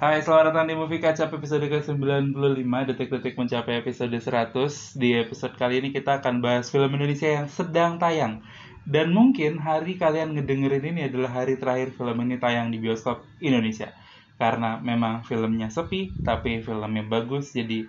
Hai, 0.00 0.24
selamat 0.24 0.56
datang 0.56 0.64
di 0.64 0.72
Movie 0.72 0.96
Up 1.04 1.28
episode 1.28 1.60
ke-95 1.60 2.72
Detik-detik 2.88 3.36
mencapai 3.36 3.84
episode 3.84 4.16
100 4.16 4.96
Di 4.96 5.12
episode 5.12 5.52
kali 5.60 5.76
ini 5.76 5.92
kita 5.92 6.24
akan 6.24 6.40
bahas 6.40 6.72
film 6.72 6.88
Indonesia 6.96 7.28
yang 7.28 7.52
sedang 7.52 8.00
tayang. 8.00 8.40
Dan 8.88 9.12
mungkin 9.12 9.60
hari 9.60 10.00
kalian 10.00 10.32
ngedengerin 10.32 10.88
ini 10.88 11.12
adalah 11.12 11.44
hari 11.44 11.60
terakhir 11.60 11.92
film 11.92 12.16
ini 12.16 12.40
tayang 12.40 12.72
di 12.72 12.80
bioskop 12.80 13.28
Indonesia. 13.44 13.92
Karena 14.40 14.80
memang 14.80 15.20
filmnya 15.20 15.68
sepi, 15.68 16.16
tapi 16.24 16.64
filmnya 16.64 17.04
bagus 17.04 17.52
Jadi 17.52 17.84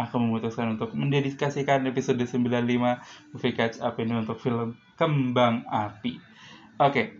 aku 0.00 0.16
memutuskan 0.16 0.80
untuk 0.80 0.96
mendedikasikan 0.96 1.84
episode 1.84 2.24
95 2.24 3.36
Movie 3.36 3.52
Catch 3.52 3.84
Up 3.84 4.00
ini 4.00 4.16
untuk 4.16 4.40
film 4.40 4.80
Kembang 4.96 5.68
Api. 5.68 6.16
Oke, 6.80 7.19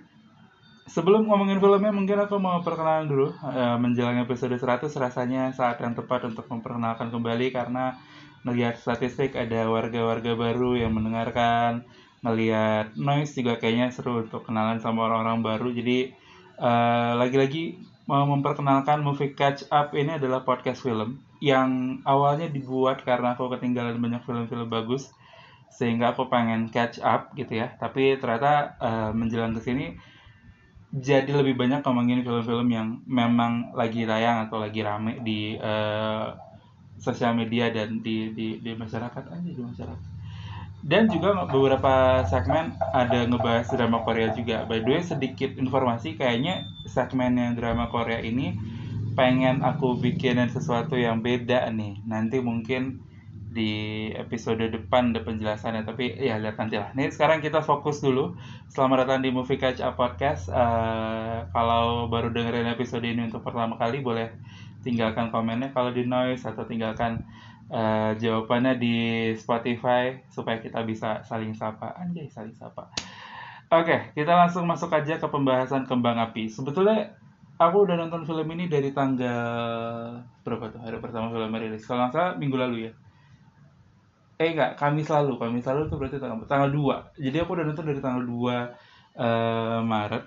sebelum 0.91 1.30
ngomongin 1.30 1.62
filmnya 1.62 1.95
mungkin 1.95 2.19
aku 2.19 2.43
mau 2.43 2.59
perkenalan 2.67 3.07
dulu 3.07 3.30
uh, 3.47 3.79
menjelang 3.79 4.19
episode 4.27 4.59
100 4.59 4.91
rasanya 4.99 5.55
saat 5.55 5.79
yang 5.79 5.95
tepat 5.95 6.27
untuk 6.27 6.51
memperkenalkan 6.51 7.15
kembali 7.15 7.55
karena 7.55 7.95
melihat 8.43 8.75
statistik 8.75 9.39
ada 9.39 9.71
warga-warga 9.71 10.35
baru 10.35 10.75
yang 10.75 10.91
mendengarkan 10.97 11.87
melihat 12.21 12.93
noise 12.99 13.33
juga 13.33 13.57
kayaknya 13.57 13.95
seru 13.95 14.27
untuk 14.27 14.45
kenalan 14.45 14.83
sama 14.83 15.09
orang-orang 15.09 15.41
baru. 15.41 15.69
Jadi 15.73 16.13
uh, 16.61 17.16
lagi-lagi 17.16 17.80
mau 18.05 18.27
memperkenalkan 18.29 19.01
movie 19.01 19.33
catch 19.33 19.71
up 19.73 19.97
ini 19.97 20.19
adalah 20.21 20.45
podcast 20.45 20.85
film 20.85 21.23
yang 21.41 22.02
awalnya 22.05 22.51
dibuat 22.52 23.07
karena 23.07 23.33
aku 23.33 23.49
ketinggalan 23.57 23.97
banyak 23.97 24.21
film-film 24.27 24.69
bagus 24.69 25.09
sehingga 25.73 26.13
aku 26.13 26.29
pengen 26.29 26.69
catch 26.69 27.01
up 27.01 27.33
gitu 27.38 27.57
ya. 27.57 27.73
Tapi 27.80 28.21
ternyata 28.21 28.77
uh, 28.83 29.11
menjelang 29.16 29.57
ke 29.57 29.63
sini 29.65 29.96
jadi 30.91 31.30
lebih 31.30 31.55
banyak 31.55 31.87
ngomongin 31.87 32.27
film-film 32.27 32.66
yang 32.66 32.99
memang 33.07 33.71
lagi 33.79 34.02
tayang 34.02 34.51
atau 34.51 34.59
lagi 34.59 34.83
rame 34.83 35.23
di 35.23 35.55
uh, 35.55 36.35
sosial 36.99 37.38
media 37.38 37.71
dan 37.71 38.02
di, 38.02 38.35
di 38.35 38.59
di 38.59 38.74
masyarakat 38.74 39.24
aja 39.30 39.51
di 39.55 39.63
masyarakat. 39.63 40.09
Dan 40.80 41.13
juga 41.13 41.45
beberapa 41.46 42.24
segmen 42.27 42.73
ada 42.91 43.29
ngebahas 43.29 43.68
drama 43.68 44.01
Korea 44.02 44.33
juga. 44.33 44.65
By 44.65 44.80
the 44.83 44.91
way 44.96 45.02
sedikit 45.05 45.55
informasi 45.61 46.16
kayaknya 46.16 46.66
segmen 46.88 47.37
yang 47.37 47.52
drama 47.55 47.87
Korea 47.93 48.18
ini 48.18 48.57
pengen 49.15 49.61
aku 49.61 49.95
bikinin 50.01 50.49
sesuatu 50.49 50.96
yang 50.96 51.21
beda 51.21 51.68
nih. 51.71 52.01
Nanti 52.09 52.41
mungkin 52.41 53.05
di 53.51 54.06
episode 54.15 54.62
depan 54.62 55.10
ada 55.10 55.26
penjelasannya 55.26 55.82
tapi 55.82 56.15
ya 56.15 56.38
lihat 56.38 56.54
nanti 56.54 56.79
lah. 56.79 56.95
Nih 56.95 57.10
sekarang 57.10 57.43
kita 57.43 57.59
fokus 57.66 57.98
dulu. 57.98 58.38
Selamat 58.70 59.04
datang 59.04 59.26
di 59.26 59.34
Movie 59.34 59.59
Catch 59.59 59.82
Up 59.82 59.98
Podcast. 59.98 60.46
Uh, 60.46 61.51
kalau 61.51 62.06
baru 62.06 62.30
dengerin 62.30 62.71
episode 62.71 63.02
ini 63.02 63.26
untuk 63.26 63.43
pertama 63.43 63.74
kali 63.74 64.06
boleh 64.06 64.31
tinggalkan 64.87 65.34
komennya 65.34 65.75
kalau 65.75 65.91
di 65.91 66.06
noise 66.06 66.47
atau 66.47 66.62
tinggalkan 66.62 67.26
uh, 67.75 68.15
jawabannya 68.15 68.78
di 68.78 68.97
Spotify 69.34 70.22
supaya 70.31 70.62
kita 70.62 70.87
bisa 70.87 71.26
saling 71.26 71.50
sapa. 71.59 71.91
Anjay 71.98 72.31
saling 72.31 72.54
sapa. 72.54 72.87
Oke, 73.71 73.87
okay, 73.87 74.00
kita 74.15 74.31
langsung 74.31 74.66
masuk 74.66 74.94
aja 74.94 75.19
ke 75.19 75.26
pembahasan 75.26 75.91
Kembang 75.91 76.22
Api. 76.22 76.47
Sebetulnya 76.47 77.19
aku 77.59 77.82
udah 77.82 77.98
nonton 77.98 78.22
film 78.22 78.47
ini 78.54 78.71
dari 78.71 78.94
tanggal 78.94 80.22
berapa 80.47 80.71
tuh 80.71 80.82
hari 80.87 81.03
pertama 81.03 81.34
film 81.34 81.50
rilis. 81.50 81.82
Kalau 81.82 82.06
nggak 82.06 82.15
salah 82.15 82.34
minggu 82.38 82.54
lalu 82.54 82.78
ya 82.87 82.94
eh 84.41 84.56
enggak 84.56 84.81
Kamis 84.81 85.12
lalu. 85.12 85.37
Kamis 85.37 85.69
lalu 85.69 85.93
itu 85.93 85.94
berarti 86.00 86.16
tanggal 86.16 86.41
tanggal 86.49 86.71
2 86.72 87.21
jadi 87.21 87.37
aku 87.44 87.50
udah 87.60 87.65
nonton 87.69 87.84
dari 87.84 88.00
tanggal 88.00 88.25
2 88.25 88.33
uh, 88.33 88.49
eh, 89.21 89.81
Maret. 89.84 90.25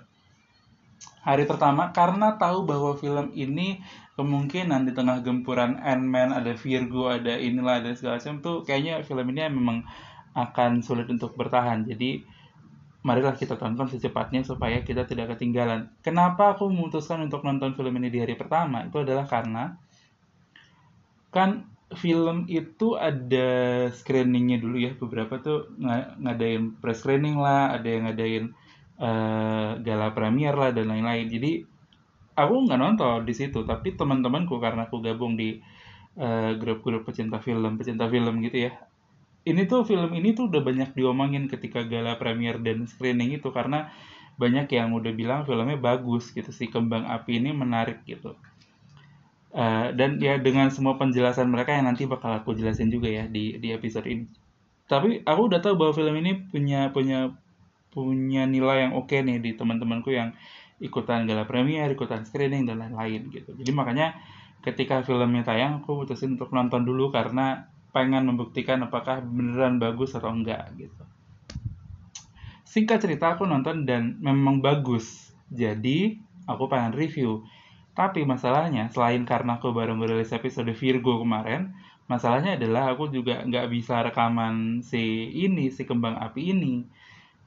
Hari 1.24 1.44
pertama 1.50 1.90
karena 1.90 2.38
tahu 2.38 2.68
bahwa 2.68 2.94
film 2.94 3.34
ini 3.34 3.82
kemungkinan 4.14 4.86
di 4.86 4.92
tengah 4.94 5.24
gempuran 5.26 5.82
Ant-Man 5.82 6.30
ada 6.30 6.54
Virgo 6.54 7.10
ada 7.10 7.34
inilah 7.34 7.82
ada 7.82 7.90
segala 7.98 8.22
macam 8.22 8.38
tuh 8.38 8.62
kayaknya 8.62 9.02
film 9.02 9.26
ini 9.34 9.50
memang 9.50 9.82
akan 10.38 10.84
sulit 10.86 11.10
untuk 11.10 11.34
bertahan. 11.34 11.82
Jadi 11.82 12.22
marilah 13.04 13.34
kita 13.36 13.58
tonton 13.58 13.90
secepatnya 13.90 14.46
supaya 14.46 14.80
kita 14.86 15.04
tidak 15.04 15.36
ketinggalan. 15.36 15.90
Kenapa 16.00 16.54
aku 16.54 16.70
memutuskan 16.70 17.20
untuk 17.26 17.42
nonton 17.42 17.74
film 17.74 17.92
ini 17.98 18.08
di 18.08 18.22
hari 18.22 18.38
pertama? 18.38 18.86
Itu 18.86 19.02
adalah 19.02 19.26
karena 19.26 19.74
kan 21.34 21.73
film 21.96 22.46
itu 22.50 22.98
ada 22.98 23.48
screeningnya 23.90 24.60
dulu 24.60 24.76
ya 24.78 24.92
beberapa 24.94 25.40
tuh 25.40 25.70
ng 25.78 26.22
ngadain 26.22 26.76
press 26.78 27.02
screening 27.02 27.40
lah 27.40 27.74
ada 27.74 27.88
yang 27.88 28.02
ngadain 28.10 28.44
uh, 29.00 29.78
gala 29.80 30.12
premier 30.12 30.54
lah 30.54 30.70
dan 30.70 30.90
lain-lain. 30.90 31.26
Jadi 31.30 31.52
aku 32.34 32.54
nggak 32.66 32.80
nonton 32.80 33.22
di 33.22 33.34
situ 33.34 33.62
tapi 33.62 33.94
teman-temanku 33.94 34.58
karena 34.58 34.90
aku 34.90 34.98
gabung 34.98 35.38
di 35.38 35.62
uh, 36.18 36.52
grup-grup 36.58 37.06
pecinta 37.06 37.38
film 37.38 37.78
pecinta 37.78 38.10
film 38.10 38.42
gitu 38.42 38.70
ya 38.70 38.72
ini 39.44 39.68
tuh 39.68 39.84
film 39.84 40.10
ini 40.16 40.32
tuh 40.32 40.48
udah 40.48 40.62
banyak 40.64 40.90
diomongin 40.96 41.46
ketika 41.46 41.84
gala 41.84 42.16
premier 42.16 42.58
dan 42.58 42.88
screening 42.88 43.36
itu 43.36 43.52
karena 43.52 43.92
banyak 44.34 44.66
yang 44.74 44.90
udah 44.90 45.12
bilang 45.14 45.46
filmnya 45.46 45.78
bagus 45.78 46.34
gitu 46.34 46.50
sih 46.50 46.66
kembang 46.66 47.06
api 47.06 47.38
ini 47.38 47.54
menarik 47.54 48.02
gitu 48.02 48.34
Uh, 49.54 49.94
dan 49.94 50.18
ya 50.18 50.34
dengan 50.42 50.66
semua 50.66 50.98
penjelasan 50.98 51.46
mereka 51.46 51.78
yang 51.78 51.86
nanti 51.86 52.10
bakal 52.10 52.42
aku 52.42 52.58
jelasin 52.58 52.90
juga 52.90 53.06
ya 53.06 53.30
di 53.30 53.54
di 53.62 53.70
episode 53.70 54.02
ini. 54.10 54.26
Tapi 54.90 55.22
aku 55.22 55.40
udah 55.46 55.62
tahu 55.62 55.78
bahwa 55.78 55.94
film 55.94 56.18
ini 56.18 56.50
punya 56.50 56.90
punya 56.90 57.30
punya 57.94 58.50
nilai 58.50 58.90
yang 58.90 58.92
oke 58.98 59.06
okay 59.06 59.22
nih 59.22 59.38
di 59.38 59.54
teman-temanku 59.54 60.10
yang 60.10 60.34
ikutan 60.82 61.30
gala 61.30 61.46
premier, 61.46 61.86
ikutan 61.86 62.26
screening 62.26 62.66
dan 62.66 62.82
lain-lain 62.82 63.30
gitu. 63.30 63.54
Jadi 63.54 63.70
makanya 63.70 64.18
ketika 64.66 65.06
filmnya 65.06 65.46
tayang 65.46 65.86
aku 65.86 66.02
putusin 66.02 66.34
untuk 66.34 66.50
nonton 66.50 66.82
dulu 66.82 67.14
karena 67.14 67.70
pengen 67.94 68.26
membuktikan 68.26 68.82
apakah 68.82 69.22
beneran 69.22 69.78
bagus 69.78 70.18
atau 70.18 70.34
enggak 70.34 70.66
gitu. 70.74 71.04
Singkat 72.66 73.06
cerita 73.06 73.38
aku 73.38 73.46
nonton 73.46 73.86
dan 73.86 74.18
memang 74.18 74.58
bagus. 74.58 75.30
Jadi 75.46 76.18
aku 76.50 76.66
pengen 76.66 76.90
review 76.90 77.46
tapi 77.94 78.26
masalahnya, 78.26 78.90
selain 78.90 79.22
karena 79.22 79.62
aku 79.62 79.70
baru 79.70 79.94
merilis 79.94 80.34
episode 80.34 80.74
Virgo 80.74 81.22
kemarin, 81.22 81.78
masalahnya 82.10 82.58
adalah 82.58 82.90
aku 82.90 83.06
juga 83.08 83.46
nggak 83.46 83.70
bisa 83.70 84.02
rekaman 84.02 84.82
si 84.82 85.30
ini, 85.30 85.70
si 85.70 85.86
kembang 85.86 86.18
api 86.18 86.50
ini. 86.50 86.74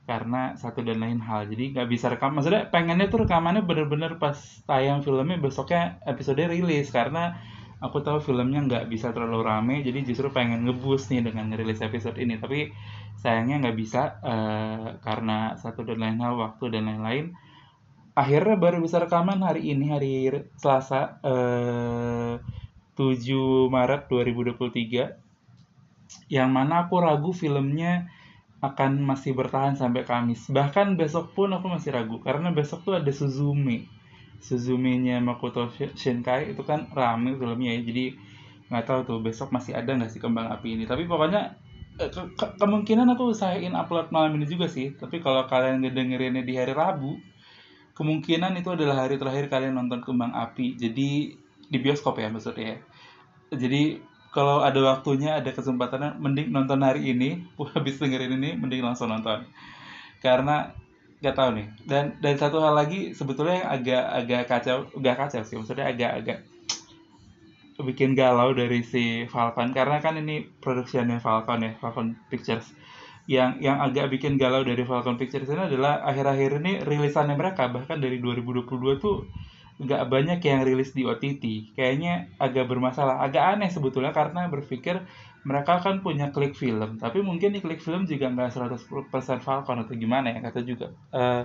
Karena 0.08 0.56
satu 0.56 0.88
dan 0.88 1.04
lain 1.04 1.20
hal. 1.20 1.52
Jadi 1.52 1.76
nggak 1.76 1.88
bisa 1.92 2.08
rekam. 2.08 2.32
Maksudnya 2.32 2.72
pengennya 2.72 3.12
tuh 3.12 3.28
rekamannya 3.28 3.68
bener-bener 3.68 4.16
pas 4.16 4.40
tayang 4.64 5.04
filmnya 5.04 5.36
besoknya 5.36 6.00
episode 6.08 6.40
rilis. 6.40 6.96
Karena 6.96 7.36
aku 7.84 8.00
tahu 8.00 8.24
filmnya 8.24 8.64
nggak 8.64 8.88
bisa 8.88 9.12
terlalu 9.12 9.44
rame. 9.44 9.76
Jadi 9.84 10.08
justru 10.08 10.32
pengen 10.32 10.64
ngebus 10.64 11.12
nih 11.12 11.28
dengan 11.28 11.52
ngerilis 11.52 11.84
episode 11.84 12.16
ini. 12.24 12.40
Tapi 12.40 12.72
sayangnya 13.20 13.68
nggak 13.68 13.76
bisa 13.76 14.24
uh, 14.24 14.96
karena 15.04 15.60
satu 15.60 15.84
dan 15.84 16.00
lain 16.00 16.24
hal, 16.24 16.40
waktu 16.40 16.72
dan 16.72 16.88
lain-lain 16.88 17.36
akhirnya 18.18 18.58
baru 18.58 18.82
bisa 18.82 18.98
rekaman 18.98 19.46
hari 19.46 19.70
ini 19.70 19.94
hari 19.94 20.34
Selasa 20.58 21.22
eh, 21.22 22.42
7 22.98 23.70
Maret 23.70 24.10
2023 24.10 26.34
yang 26.34 26.50
mana 26.50 26.90
aku 26.90 26.98
ragu 26.98 27.30
filmnya 27.30 28.10
akan 28.58 29.06
masih 29.06 29.38
bertahan 29.38 29.78
sampai 29.78 30.02
Kamis. 30.02 30.50
Bahkan 30.50 30.98
besok 30.98 31.38
pun 31.38 31.54
aku 31.54 31.70
masih 31.70 31.94
ragu 31.94 32.18
karena 32.26 32.50
besok 32.50 32.82
tuh 32.82 32.98
ada 32.98 33.14
Suzume 33.14 33.86
Suzume-nya 34.42 35.22
Makoto 35.22 35.70
Shinkai 35.74 36.54
itu 36.54 36.62
kan 36.66 36.90
rame 36.94 37.34
filmnya 37.38 37.74
ya 37.78 37.82
jadi 37.86 38.18
nggak 38.68 38.84
tahu 38.86 39.00
tuh 39.06 39.22
besok 39.22 39.54
masih 39.54 39.78
ada 39.78 39.94
nggak 39.94 40.10
sih 40.10 40.18
kembang 40.18 40.50
api 40.50 40.74
ini. 40.74 40.90
Tapi 40.90 41.06
pokoknya 41.06 41.54
eh, 42.02 42.10
ke 42.10 42.34
ke 42.34 42.58
kemungkinan 42.58 43.14
aku 43.14 43.30
usahain 43.34 43.78
upload 43.78 44.10
malam 44.10 44.42
ini 44.42 44.50
juga 44.50 44.66
sih. 44.66 44.98
Tapi 44.98 45.22
kalau 45.22 45.46
kalian 45.46 45.86
ngedengerinnya 45.86 46.42
di 46.42 46.58
hari 46.58 46.74
Rabu 46.74 47.37
kemungkinan 47.98 48.54
itu 48.62 48.70
adalah 48.70 49.04
hari 49.10 49.18
terakhir 49.18 49.50
kalian 49.50 49.74
nonton 49.74 50.06
kembang 50.06 50.32
api. 50.38 50.78
Jadi 50.78 51.34
di 51.68 51.78
bioskop 51.82 52.22
ya 52.22 52.30
maksudnya 52.30 52.80
jadi 53.52 54.00
kalau 54.36 54.62
ada 54.62 54.78
waktunya 54.84 55.40
ada 55.40 55.50
kesempatannya 55.56 56.20
mending 56.20 56.52
nonton 56.52 56.84
hari 56.84 57.16
ini. 57.16 57.48
Habis 57.76 57.98
dengerin 57.98 58.38
ini 58.38 58.60
mending 58.60 58.84
langsung 58.84 59.10
nonton. 59.10 59.48
Karena 60.20 60.70
nggak 61.24 61.36
tahu 61.36 61.50
nih. 61.58 61.68
Dan 61.88 62.04
dan 62.20 62.36
satu 62.36 62.60
hal 62.60 62.76
lagi 62.76 63.16
sebetulnya 63.16 63.64
yang 63.64 63.70
agak 63.72 64.04
agak 64.14 64.42
kacau 64.46 64.78
gak 65.00 65.18
kacau 65.18 65.42
sih 65.42 65.58
maksudnya 65.58 65.90
agak 65.90 66.12
agak 66.22 66.40
bikin 67.78 68.18
galau 68.18 68.52
dari 68.52 68.84
si 68.84 69.26
Falcon. 69.32 69.72
Karena 69.72 70.04
kan 70.04 70.20
ini 70.20 70.46
produksinya 70.60 71.18
Falcon 71.24 71.64
ya 71.64 71.72
Falcon 71.80 72.14
Pictures 72.28 72.68
yang 73.28 73.60
yang 73.60 73.84
agak 73.84 74.08
bikin 74.08 74.40
galau 74.40 74.64
dari 74.64 74.88
Falcon 74.88 75.20
Pictures 75.20 75.52
ini 75.52 75.68
adalah 75.68 76.00
akhir-akhir 76.08 76.64
ini 76.64 76.74
rilisannya 76.80 77.36
mereka 77.36 77.68
bahkan 77.68 78.00
dari 78.00 78.24
2022 78.24 79.04
tuh 79.04 79.28
nggak 79.78 80.10
banyak 80.10 80.40
yang 80.42 80.66
rilis 80.66 80.96
di 80.96 81.06
OTT 81.06 81.76
kayaknya 81.76 82.32
agak 82.40 82.72
bermasalah. 82.72 83.20
Agak 83.22 83.60
aneh 83.60 83.70
sebetulnya 83.70 84.16
karena 84.16 84.48
berpikir 84.48 85.04
mereka 85.44 85.84
kan 85.84 86.00
punya 86.00 86.32
klik 86.32 86.56
film 86.56 86.98
tapi 86.98 87.20
mungkin 87.20 87.52
di 87.52 87.60
klik 87.60 87.84
film 87.84 88.08
juga 88.08 88.32
nggak 88.32 88.58
100% 88.58 89.44
Falcon 89.44 89.84
atau 89.84 89.94
gimana 89.94 90.32
ya 90.32 90.40
kata 90.42 90.64
juga. 90.64 90.96
Uh, 91.12 91.44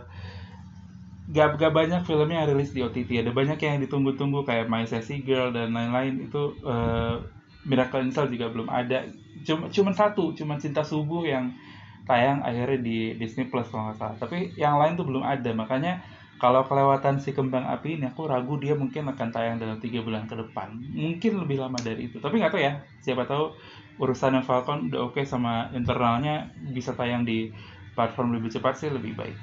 gak, 1.35 1.59
gak 1.59 1.75
banyak 1.75 2.03
filmnya 2.07 2.47
yang 2.47 2.49
rilis 2.55 2.71
di 2.71 2.81
OTT 2.87 3.27
ada 3.27 3.35
banyak 3.35 3.59
yang 3.59 3.83
ditunggu-tunggu 3.83 4.47
kayak 4.47 4.71
My 4.71 4.87
Sassy 4.87 5.19
Girl 5.27 5.51
dan 5.51 5.75
lain-lain. 5.75 6.31
Itu 6.31 6.55
uh, 6.63 7.42
Miracle 7.63 8.03
in 8.03 8.11
Cell 8.11 8.31
juga 8.31 8.51
belum 8.51 8.69
ada. 8.69 9.07
Cuma 9.47 9.71
cuma 9.71 9.91
satu 9.95 10.35
cuma 10.35 10.59
Cinta 10.59 10.83
Subuh 10.83 11.23
yang 11.27 11.55
tayang 12.03 12.43
akhirnya 12.43 12.83
di 12.83 13.15
Disney 13.15 13.47
Plus 13.47 13.71
kalau 13.71 13.91
nggak 13.91 13.99
salah. 13.99 14.17
Tapi 14.19 14.55
yang 14.59 14.79
lain 14.79 14.99
tuh 14.99 15.07
belum 15.07 15.23
ada. 15.23 15.51
Makanya 15.55 16.03
kalau 16.43 16.67
kelewatan 16.67 17.23
si 17.23 17.31
kembang 17.31 17.63
api 17.63 18.03
ini 18.03 18.11
aku 18.11 18.27
ragu 18.27 18.59
dia 18.59 18.75
mungkin 18.75 19.07
akan 19.07 19.29
tayang 19.31 19.63
dalam 19.63 19.79
tiga 19.79 20.03
bulan 20.03 20.27
ke 20.27 20.35
depan. 20.35 20.75
Mungkin 20.75 21.39
lebih 21.47 21.63
lama 21.63 21.79
dari 21.79 22.11
itu. 22.11 22.19
Tapi 22.19 22.43
nggak 22.43 22.53
tahu 22.59 22.63
ya. 22.63 22.83
Siapa 22.99 23.23
tahu 23.31 23.55
urusan 24.03 24.35
yang 24.35 24.47
Falcon 24.47 24.91
udah 24.91 25.07
oke 25.07 25.23
okay 25.23 25.25
sama 25.29 25.71
internalnya 25.71 26.51
bisa 26.75 26.99
tayang 26.99 27.23
di 27.23 27.55
platform 27.95 28.35
lebih 28.35 28.51
cepat 28.51 28.75
sih 28.75 28.91
lebih 28.91 29.15
baik. 29.15 29.39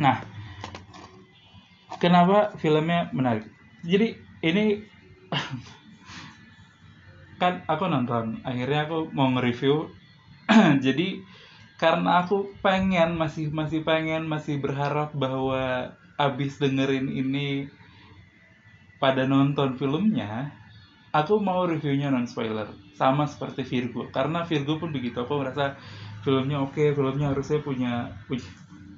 Nah 0.00 0.24
kenapa 2.00 2.56
filmnya 2.56 3.12
menarik? 3.12 3.44
Jadi 3.84 4.16
ini 4.46 4.80
kan 7.38 7.62
aku 7.70 7.86
nonton 7.86 8.42
akhirnya 8.42 8.90
aku 8.90 9.10
mau 9.14 9.30
nge-review. 9.32 9.88
Jadi 10.84 11.22
karena 11.78 12.26
aku 12.26 12.58
pengen 12.58 13.14
masih 13.14 13.54
masih 13.54 13.86
pengen 13.86 14.26
masih 14.26 14.58
berharap 14.58 15.14
bahwa 15.14 15.94
abis 16.18 16.58
dengerin 16.58 17.06
ini 17.06 17.70
pada 18.98 19.22
nonton 19.30 19.78
filmnya 19.78 20.50
aku 21.14 21.38
mau 21.38 21.62
reviewnya 21.62 22.10
non 22.10 22.26
spoiler 22.26 22.66
sama 22.98 23.30
seperti 23.30 23.62
Virgo. 23.62 24.10
Karena 24.10 24.42
Virgo 24.42 24.82
pun 24.82 24.90
begitu 24.90 25.22
aku 25.22 25.38
merasa 25.38 25.78
filmnya 26.26 26.58
oke 26.58 26.74
okay, 26.74 26.90
filmnya 26.90 27.30
harusnya 27.30 27.62
punya 27.62 28.10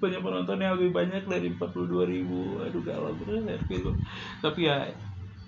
punya 0.01 0.17
penonton 0.25 0.57
yang 0.57 0.81
lebih 0.81 0.97
banyak 0.97 1.29
dari 1.29 1.53
42 1.53 2.09
ribu. 2.09 2.65
Aduh 2.65 2.81
galau 2.81 3.13
bener 3.21 3.45
ya 3.45 3.59
film 3.69 4.01
tapi 4.41 4.65
ya 4.65 4.89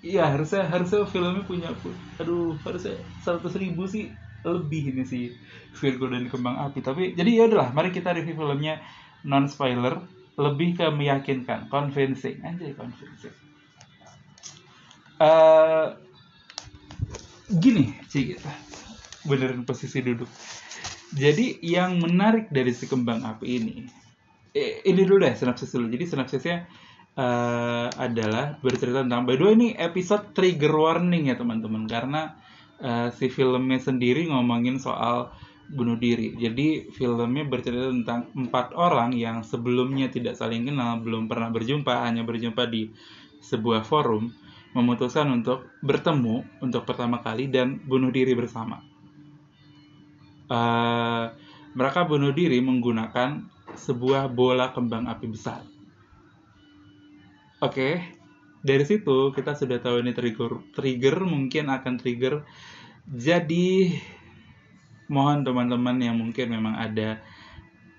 iya 0.03 0.29
harusnya 0.35 0.67
harusnya 0.67 1.07
filmnya 1.07 1.47
punya 1.47 1.71
aduh 2.19 2.59
harusnya 2.67 2.99
100 3.23 3.63
ribu 3.63 3.87
sih 3.87 4.11
lebih 4.43 4.91
ini 4.91 5.03
sih 5.07 5.31
Virgo 5.79 6.11
dan 6.11 6.27
Kembang 6.27 6.59
Api. 6.59 6.83
Tapi 6.83 7.03
jadi 7.15 7.31
ya 7.31 7.43
udahlah 7.47 7.71
mari 7.71 7.89
kita 7.89 8.11
review 8.11 8.35
filmnya 8.35 8.83
non 9.23 9.47
spoiler 9.47 10.03
lebih 10.35 10.75
ke 10.75 10.85
meyakinkan 10.91 11.71
convincing 11.71 12.43
aja 12.43 12.75
convincing. 12.75 13.35
Uh, 15.23 15.95
gini 17.47 17.95
sih 18.11 18.35
benerin 19.23 19.63
posisi 19.63 20.03
duduk. 20.03 20.27
Jadi 21.13 21.61
yang 21.61 22.01
menarik 22.01 22.49
dari 22.49 22.73
si 22.73 22.89
kembang 22.89 23.21
api 23.21 23.45
ini 23.47 23.75
eh, 24.51 24.81
ini 24.83 25.01
dulu 25.05 25.23
deh 25.23 25.33
sinopsis 25.37 25.71
dulu. 25.71 25.87
Jadi 25.87 26.03
sinopsisnya 26.09 26.67
uh, 27.17 27.87
adalah 27.97 28.57
bercerita 28.61 29.05
tentang 29.05 29.25
by 29.25 29.35
the 29.37 29.43
way 29.45 29.53
ini 29.53 29.67
episode 29.77 30.33
trigger 30.33 30.73
warning 30.73 31.29
ya 31.29 31.35
teman-teman 31.37 31.85
karena 31.85 32.37
uh, 32.81 33.09
si 33.13 33.29
filmnya 33.29 33.77
sendiri 33.77 34.29
ngomongin 34.29 34.81
soal 34.81 35.33
bunuh 35.73 35.95
diri. 35.97 36.35
Jadi 36.35 36.91
filmnya 36.91 37.47
bercerita 37.47 37.89
tentang 37.89 38.29
empat 38.35 38.75
orang 38.75 39.15
yang 39.15 39.41
sebelumnya 39.41 40.11
tidak 40.11 40.35
saling 40.35 40.67
kenal, 40.67 40.99
belum 40.99 41.31
pernah 41.31 41.49
berjumpa, 41.49 42.03
hanya 42.03 42.27
berjumpa 42.27 42.67
di 42.67 42.91
sebuah 43.39 43.87
forum, 43.87 44.29
memutuskan 44.75 45.31
untuk 45.31 45.65
bertemu 45.81 46.43
untuk 46.61 46.83
pertama 46.83 47.23
kali 47.23 47.49
dan 47.49 47.81
bunuh 47.83 48.13
diri 48.13 48.35
bersama. 48.35 48.83
Uh, 50.51 51.33
mereka 51.73 52.05
bunuh 52.05 52.35
diri 52.35 52.61
menggunakan 52.61 53.41
sebuah 53.73 54.29
bola 54.29 54.69
kembang 54.75 55.09
api 55.09 55.25
besar. 55.31 55.72
Oke, 57.63 57.79
okay, 57.79 57.93
dari 58.59 58.83
situ 58.83 59.31
kita 59.31 59.55
sudah 59.55 59.79
tahu 59.79 60.03
ini 60.03 60.11
trigger 60.11 60.75
trigger 60.75 61.23
mungkin 61.23 61.71
akan 61.71 61.95
trigger. 61.95 62.43
Jadi 63.07 63.87
mohon 65.07 65.47
teman-teman 65.47 65.95
yang 65.95 66.19
mungkin 66.19 66.51
memang 66.51 66.75
ada 66.75 67.23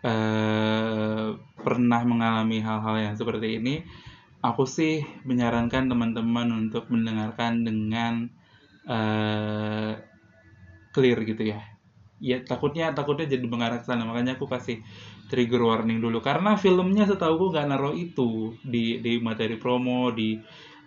uh, 0.05 1.32
pernah 1.64 2.00
mengalami 2.05 2.61
hal-hal 2.61 3.08
yang 3.08 3.14
seperti 3.16 3.56
ini 3.56 3.81
aku 4.44 4.69
sih 4.69 5.00
menyarankan 5.25 5.88
teman-teman 5.88 6.69
untuk 6.69 6.93
mendengarkan 6.93 7.64
dengan 7.64 8.28
uh, 8.84 9.96
clear 10.93 11.25
gitu 11.25 11.40
ya. 11.56 11.64
Ya 12.20 12.44
takutnya 12.44 12.93
takutnya 12.93 13.32
jadi 13.32 13.49
mengarah 13.49 13.81
ke 13.81 13.88
sana. 13.88 14.05
Makanya 14.05 14.37
aku 14.37 14.44
kasih 14.44 14.84
trigger 15.34 15.66
warning 15.66 15.98
dulu. 15.98 16.22
Karena 16.22 16.54
filmnya 16.54 17.10
setahu 17.10 17.34
gue 17.34 17.48
nggak 17.58 17.66
naruh 17.66 17.94
itu 17.98 18.54
di 18.62 19.02
di 19.02 19.19
materi 19.19 19.58
promo 19.58 20.14
di 20.14 20.38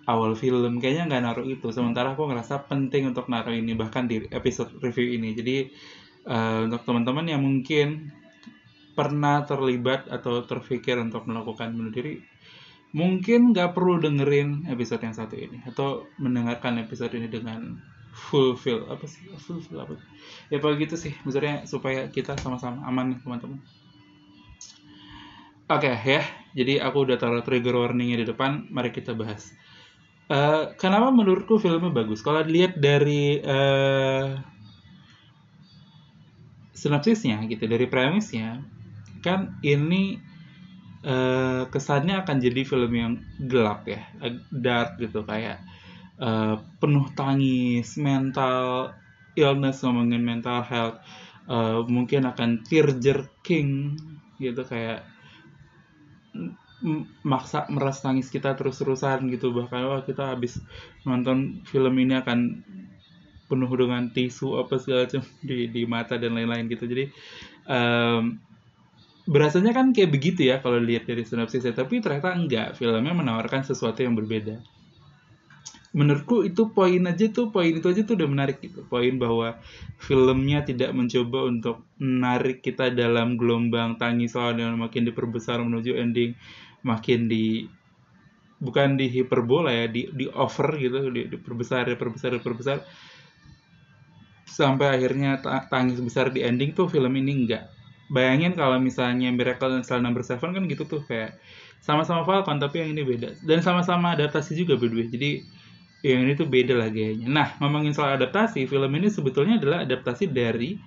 awal 0.08 0.40
film. 0.40 0.80
Kayaknya 0.80 1.04
nggak 1.12 1.24
naruh 1.28 1.46
itu. 1.52 1.68
Sementara 1.76 2.16
aku 2.16 2.32
ngerasa 2.32 2.64
penting 2.72 3.12
untuk 3.12 3.28
naruh 3.28 3.52
ini 3.52 3.76
bahkan 3.76 4.08
di 4.08 4.24
episode 4.32 4.72
review 4.80 5.20
ini. 5.20 5.36
Jadi 5.36 5.68
uh, 6.32 6.64
untuk 6.72 6.88
teman-teman 6.88 7.28
yang 7.28 7.44
mungkin 7.44 8.16
pernah 8.96 9.44
terlibat 9.44 10.08
atau 10.08 10.48
terpikir 10.48 10.96
untuk 10.98 11.28
melakukan 11.28 11.76
bunuh 11.76 11.94
diri 11.94 12.18
mungkin 12.96 13.54
nggak 13.54 13.78
perlu 13.78 14.02
dengerin 14.02 14.66
episode 14.72 15.04
yang 15.04 15.12
satu 15.12 15.36
ini. 15.36 15.60
Atau 15.68 16.08
mendengarkan 16.24 16.80
episode 16.80 17.12
ini 17.20 17.28
dengan 17.28 17.76
full 18.16 18.56
feel. 18.56 18.88
Apa 18.88 19.04
sih? 19.06 19.28
Full 19.44 19.60
feel 19.60 19.84
apa? 19.84 20.00
Ya 20.48 20.64
apa 20.64 20.72
gitu 20.80 20.96
sih. 20.96 21.12
Maksudnya 21.28 21.68
supaya 21.68 22.08
kita 22.08 22.40
sama-sama 22.40 22.88
aman 22.88 23.12
nih 23.12 23.20
teman-teman 23.20 23.60
Oke 25.68 25.92
okay, 25.92 26.00
ya, 26.00 26.24
jadi 26.56 26.80
aku 26.80 27.04
udah 27.04 27.20
taruh 27.20 27.44
trigger 27.44 27.76
warningnya 27.76 28.24
di 28.24 28.32
depan, 28.32 28.72
mari 28.72 28.88
kita 28.96 29.12
bahas. 29.12 29.52
Uh, 30.32 30.72
kenapa 30.80 31.12
menurutku 31.12 31.60
filmnya 31.60 31.92
bagus? 31.92 32.24
Kalau 32.24 32.40
dilihat 32.40 32.80
dari 32.80 33.36
uh, 33.44 34.40
sinopsisnya 36.72 37.44
gitu, 37.52 37.68
dari 37.68 37.84
premisnya, 37.92 38.64
kan 39.20 39.60
ini 39.60 40.16
uh, 41.04 41.68
kesannya 41.68 42.24
akan 42.24 42.40
jadi 42.40 42.64
film 42.64 42.92
yang 42.96 43.14
gelap 43.52 43.84
ya, 43.92 44.08
dark 44.48 44.96
gitu 45.04 45.28
kayak 45.28 45.60
uh, 46.16 46.64
penuh 46.80 47.12
tangis, 47.12 48.00
mental 48.00 48.96
illness 49.36 49.84
ngomongin 49.84 50.24
mental 50.24 50.64
health, 50.64 51.04
uh, 51.52 51.84
mungkin 51.92 52.24
akan 52.24 52.64
tear 52.64 52.88
jerking 53.04 54.00
gitu 54.40 54.64
kayak 54.64 55.04
maksa 57.26 57.66
meras 57.74 58.06
tangis 58.06 58.30
kita 58.30 58.54
terus-terusan 58.54 59.30
gitu. 59.34 59.50
Bahkan 59.54 59.82
wah 59.88 60.02
kita 60.06 60.34
habis 60.34 60.62
nonton 61.04 61.66
film 61.66 61.94
ini 61.98 62.18
akan 62.18 62.62
penuh 63.48 63.72
dengan 63.80 64.12
tisu 64.12 64.60
apa 64.60 64.76
segala 64.78 65.08
macam 65.08 65.24
di 65.48 65.72
di 65.72 65.82
mata 65.88 66.16
dan 66.20 66.38
lain-lain 66.38 66.70
gitu. 66.70 66.86
Jadi 66.86 67.10
um, 67.66 68.38
berasanya 69.28 69.74
kan 69.76 69.92
kayak 69.92 70.14
begitu 70.14 70.48
ya 70.48 70.62
kalau 70.62 70.78
lihat 70.78 71.10
dari 71.10 71.26
sinopsisnya. 71.26 71.74
Tapi 71.74 72.00
ternyata 72.00 72.36
enggak. 72.38 72.78
Filmnya 72.78 73.14
menawarkan 73.16 73.66
sesuatu 73.66 74.06
yang 74.06 74.14
berbeda 74.14 74.77
menurutku 75.98 76.46
itu 76.46 76.70
poin 76.78 77.02
aja 77.10 77.26
tuh 77.34 77.50
poin 77.50 77.74
itu 77.74 77.90
aja 77.90 78.06
tuh 78.06 78.14
udah 78.22 78.30
menarik 78.30 78.62
gitu. 78.62 78.86
Poin 78.86 79.18
bahwa 79.18 79.58
filmnya 79.98 80.62
tidak 80.62 80.94
mencoba 80.94 81.50
untuk 81.50 81.82
menarik 81.98 82.62
kita 82.62 82.94
dalam 82.94 83.34
gelombang 83.34 83.98
tangis 83.98 84.38
yang 84.38 84.78
makin 84.78 85.10
diperbesar 85.10 85.58
menuju 85.66 85.98
ending 85.98 86.38
makin 86.86 87.26
di 87.26 87.66
bukan 88.62 88.94
di 88.94 89.10
hiperbola 89.10 89.74
ya 89.74 89.86
di 89.90 90.06
di 90.14 90.30
over 90.30 90.78
gitu 90.78 91.10
di, 91.10 91.34
diperbesar 91.34 91.90
diperbesar 91.90 92.38
diperbesar. 92.38 92.78
Sampai 94.46 95.02
akhirnya 95.02 95.42
tangis 95.74 95.98
besar 95.98 96.30
di 96.30 96.46
ending 96.46 96.78
tuh 96.78 96.86
film 96.86 97.18
ini 97.18 97.46
enggak 97.46 97.74
bayangin 98.08 98.56
kalau 98.56 98.80
misalnya 98.80 99.28
Miracle 99.36 99.76
in 99.76 99.84
Cell 99.84 100.00
Number 100.00 100.24
Seven 100.24 100.56
kan 100.56 100.64
gitu 100.72 100.88
tuh 100.88 101.04
kayak 101.04 101.36
sama-sama 101.84 102.24
Falcon 102.24 102.60
tapi 102.60 102.84
yang 102.84 102.96
ini 102.96 103.04
beda. 103.04 103.36
Dan 103.44 103.60
sama-sama 103.60 104.16
adaptasi 104.16 104.56
juga 104.56 104.80
berdua 104.80 105.08
jadi 105.08 105.44
yang 106.06 106.30
ini 106.30 106.38
tuh 106.38 106.46
beda 106.46 106.78
lah 106.78 106.94
gayanya. 106.94 107.26
Nah, 107.26 107.48
ngomongin 107.58 107.94
soal 107.94 108.22
adaptasi, 108.22 108.70
film 108.70 108.92
ini 108.94 109.10
sebetulnya 109.10 109.58
adalah 109.58 109.82
adaptasi 109.82 110.30
dari 110.30 110.78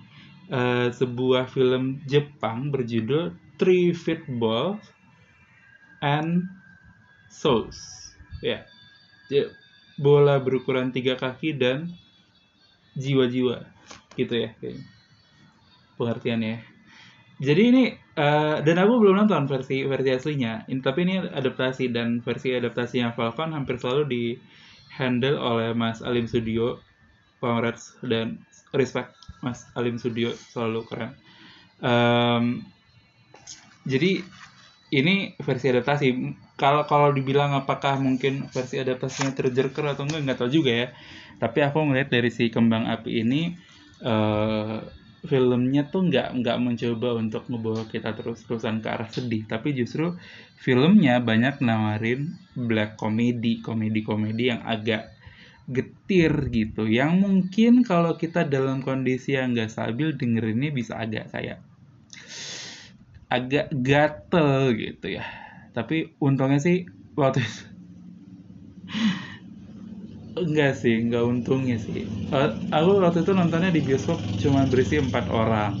uh, 0.47 0.87
sebuah 0.87 1.51
film 1.51 1.99
Jepang 2.07 2.71
berjudul 2.71 3.35
Three 3.59 3.91
Balls 4.39 4.79
and 5.99 6.47
Souls. 7.27 7.77
Ya, 8.39 8.63
yeah. 9.29 9.51
bola 9.99 10.39
berukuran 10.41 10.89
tiga 10.95 11.19
kaki 11.19 11.53
dan 11.59 11.91
jiwa-jiwa, 12.95 13.67
gitu 14.15 14.33
ya 14.33 14.49
kayaknya. 14.57 14.87
Pengertiannya. 15.99 16.55
Jadi 17.41 17.61
ini 17.73 17.83
uh, 18.17 18.61
dan 18.61 18.77
aku 18.77 19.01
belum 19.01 19.25
nonton 19.25 19.49
versi 19.49 19.81
versi 19.85 20.09
aslinya. 20.13 20.65
Ini, 20.69 20.81
tapi 20.81 21.05
ini 21.05 21.21
adaptasi 21.21 21.89
dan 21.89 22.21
versi 22.21 22.53
adaptasinya 22.53 23.13
Falcon 23.13 23.53
hampir 23.53 23.81
selalu 23.81 24.03
di 24.09 24.23
handle 24.91 25.39
oleh 25.39 25.71
Mas 25.71 26.03
Alim 26.03 26.27
Studio 26.27 26.79
congrats 27.41 27.97
dan 28.05 28.43
respect 28.75 29.15
Mas 29.41 29.65
Alim 29.73 29.97
Studio 29.97 30.35
selalu 30.53 30.85
keren. 30.85 31.11
Um, 31.81 32.61
jadi 33.89 34.21
ini 34.91 35.33
versi 35.41 35.71
adaptasi. 35.71 36.07
Kalau 36.59 36.85
kalau 36.85 37.09
dibilang 37.09 37.57
apakah 37.57 37.97
mungkin 37.97 38.45
versi 38.53 38.77
adaptasinya 38.77 39.33
terjerker 39.33 39.87
atau 39.87 40.05
enggak 40.05 40.21
nggak 40.27 40.37
tahu 40.37 40.51
juga 40.51 40.71
ya. 40.71 40.87
Tapi 41.41 41.59
aku 41.65 41.89
ngeliat 41.89 42.13
dari 42.13 42.29
si 42.29 42.53
kembang 42.53 42.85
api 42.85 43.25
ini 43.25 43.57
uh, 44.05 44.77
filmnya 45.21 45.85
tuh 45.89 46.09
nggak 46.09 46.41
nggak 46.41 46.57
mencoba 46.57 47.09
untuk 47.21 47.45
membawa 47.47 47.85
kita 47.85 48.17
terus-terusan 48.17 48.81
ke 48.81 48.87
arah 48.89 49.09
sedih. 49.09 49.45
Tapi 49.45 49.77
justru 49.77 50.17
filmnya 50.57 51.21
banyak 51.21 51.61
nawarin 51.61 52.33
black 52.57 52.97
comedy 52.97 53.61
komedi-komedi 53.61 54.43
yang 54.53 54.61
agak 54.65 55.13
getir 55.69 56.49
gitu. 56.49 56.89
Yang 56.89 57.11
mungkin 57.21 57.73
kalau 57.85 58.17
kita 58.17 58.49
dalam 58.49 58.81
kondisi 58.81 59.37
yang 59.37 59.53
nggak 59.53 59.69
stabil 59.69 60.17
dengerinnya 60.17 60.73
bisa 60.73 60.97
agak 60.97 61.29
kayak 61.29 61.61
agak 63.31 63.71
gatel 63.71 64.73
gitu 64.75 65.21
ya. 65.21 65.25
Tapi 65.71 66.17
untungnya 66.19 66.59
sih 66.59 66.89
waktu 67.15 67.45
itu 67.45 67.70
enggak 70.37 70.77
sih 70.79 70.95
enggak 71.01 71.23
untungnya 71.27 71.77
sih. 71.81 72.07
Uh, 72.31 72.55
aku 72.71 73.01
waktu 73.03 73.23
itu 73.23 73.31
nontonnya 73.35 73.71
di 73.71 73.81
bioskop 73.83 74.19
cuma 74.39 74.67
berisi 74.67 74.99
empat 74.99 75.25
orang. 75.31 75.75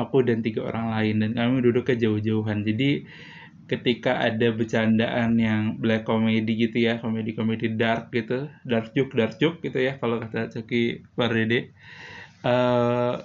Aku 0.00 0.24
dan 0.24 0.40
tiga 0.40 0.64
orang 0.64 0.96
lain 0.96 1.16
dan 1.20 1.30
kami 1.36 1.60
duduk 1.60 1.92
ke 1.92 1.94
jauh-jauhan 2.00 2.64
jadi 2.64 3.04
ketika 3.70 4.18
ada 4.18 4.50
bercandaan 4.50 5.38
yang 5.38 5.78
black 5.78 6.02
comedy 6.02 6.58
gitu 6.58 6.82
ya 6.82 6.98
komedi 6.98 7.38
komedi 7.38 7.70
dark 7.70 8.10
gitu 8.10 8.50
dark 8.66 8.90
joke 8.98 9.14
dark 9.14 9.38
joke 9.38 9.62
gitu 9.62 9.78
ya 9.78 9.94
kalau 10.02 10.18
kata 10.18 10.50
Coki 10.50 11.06
Pardede 11.14 11.70
uh, 12.42 13.22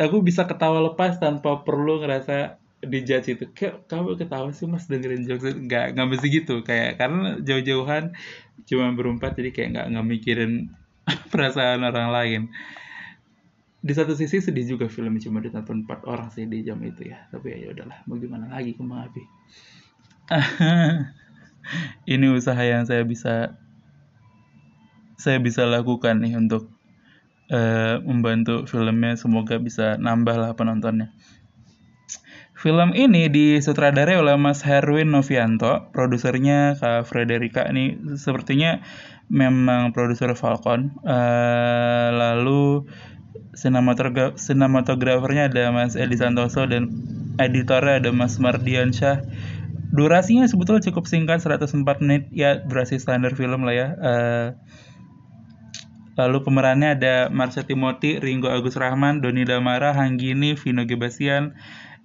aku 0.00 0.16
bisa 0.24 0.48
ketawa 0.48 0.80
lepas 0.80 1.20
tanpa 1.20 1.60
perlu 1.60 2.00
ngerasa 2.00 2.56
dijudge 2.86 3.38
itu 3.38 3.44
kayak 3.52 3.86
kamu 3.90 4.16
ketawa 4.16 4.50
sih 4.54 4.70
mas 4.70 4.86
dengerin 4.86 5.26
jokes 5.26 5.44
nggak 5.44 5.94
nggak 5.94 6.06
mesti 6.08 6.26
gitu. 6.30 6.62
Kayak 6.62 7.02
karena 7.02 7.38
jauh-jauhan 7.42 8.14
cuma 8.66 8.90
berempat 8.94 9.36
jadi 9.38 9.50
kayak 9.52 9.68
nggak 9.74 9.86
nggak 9.94 10.06
mikirin 10.06 10.52
perasaan 11.32 11.84
orang 11.84 12.10
lain. 12.10 12.42
Di 13.86 13.92
satu 13.94 14.18
sisi 14.18 14.42
sedih 14.42 14.74
juga 14.74 14.90
filmnya 14.90 15.22
cuma 15.30 15.38
ditonton 15.38 15.86
empat 15.86 16.08
orang 16.10 16.32
sih 16.34 16.48
di 16.48 16.66
jam 16.66 16.80
itu 16.82 17.06
ya. 17.06 17.26
Tapi 17.30 17.54
ya, 17.54 17.56
ya 17.66 17.68
udahlah 17.74 17.98
mau 18.10 18.18
gimana 18.18 18.50
lagi 18.50 18.74
kembang 18.74 19.04
api 19.10 19.22
ini 22.06 22.26
usaha 22.30 22.58
yang 22.58 22.86
saya 22.86 23.02
bisa 23.02 23.58
saya 25.16 25.38
bisa 25.42 25.66
lakukan 25.66 26.22
nih 26.22 26.38
untuk 26.38 26.70
uh, 27.50 27.98
membantu 28.04 28.66
filmnya. 28.68 29.18
Semoga 29.18 29.58
bisa 29.58 29.98
nambah 29.98 30.36
lah 30.36 30.52
penontonnya 30.54 31.10
Film 32.56 32.96
ini 32.96 33.28
disutradarai 33.28 34.16
oleh 34.16 34.32
Mas 34.40 34.64
Herwin 34.64 35.12
Novianto, 35.12 35.92
produsernya 35.92 36.72
Kak 36.80 37.04
Frederika 37.04 37.68
ini 37.68 38.16
sepertinya 38.16 38.80
memang 39.28 39.92
produser 39.92 40.32
Falcon. 40.32 40.96
Uh, 41.04 42.16
lalu 42.16 42.88
sinematogra 43.52 44.40
sinematografernya 44.40 45.52
ada 45.52 45.68
Mas 45.68 46.00
Edi 46.00 46.16
Santoso 46.16 46.64
dan 46.64 46.96
editornya 47.36 48.00
ada 48.00 48.10
Mas 48.16 48.40
Mardian 48.40 48.88
Syah. 48.88 49.20
Durasinya 49.92 50.48
sebetulnya 50.48 50.80
cukup 50.88 51.04
singkat 51.12 51.44
104 51.44 51.84
menit 52.00 52.32
ya 52.32 52.64
durasi 52.64 52.96
standar 52.96 53.36
film 53.36 53.68
lah 53.68 53.76
ya. 53.76 53.88
Uh, 54.00 54.48
lalu 56.16 56.40
pemerannya 56.40 56.96
ada 56.96 57.28
Marsha 57.28 57.68
Timothy, 57.68 58.16
Ringo 58.16 58.48
Agus 58.48 58.80
Rahman, 58.80 59.20
Doni 59.20 59.44
Damara, 59.44 59.92
Hanggini, 59.92 60.56
Vino 60.56 60.88
Gebasian, 60.88 61.52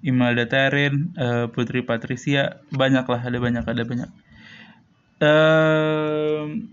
Imelda 0.02 0.50
Terin, 0.50 1.14
uh, 1.18 1.46
Putri 1.54 1.86
Patricia, 1.86 2.62
banyak 2.74 3.06
lah, 3.06 3.22
ada 3.22 3.38
banyak, 3.38 3.66
ada 3.66 3.84
banyak. 3.86 4.10
Uh, 5.22 6.66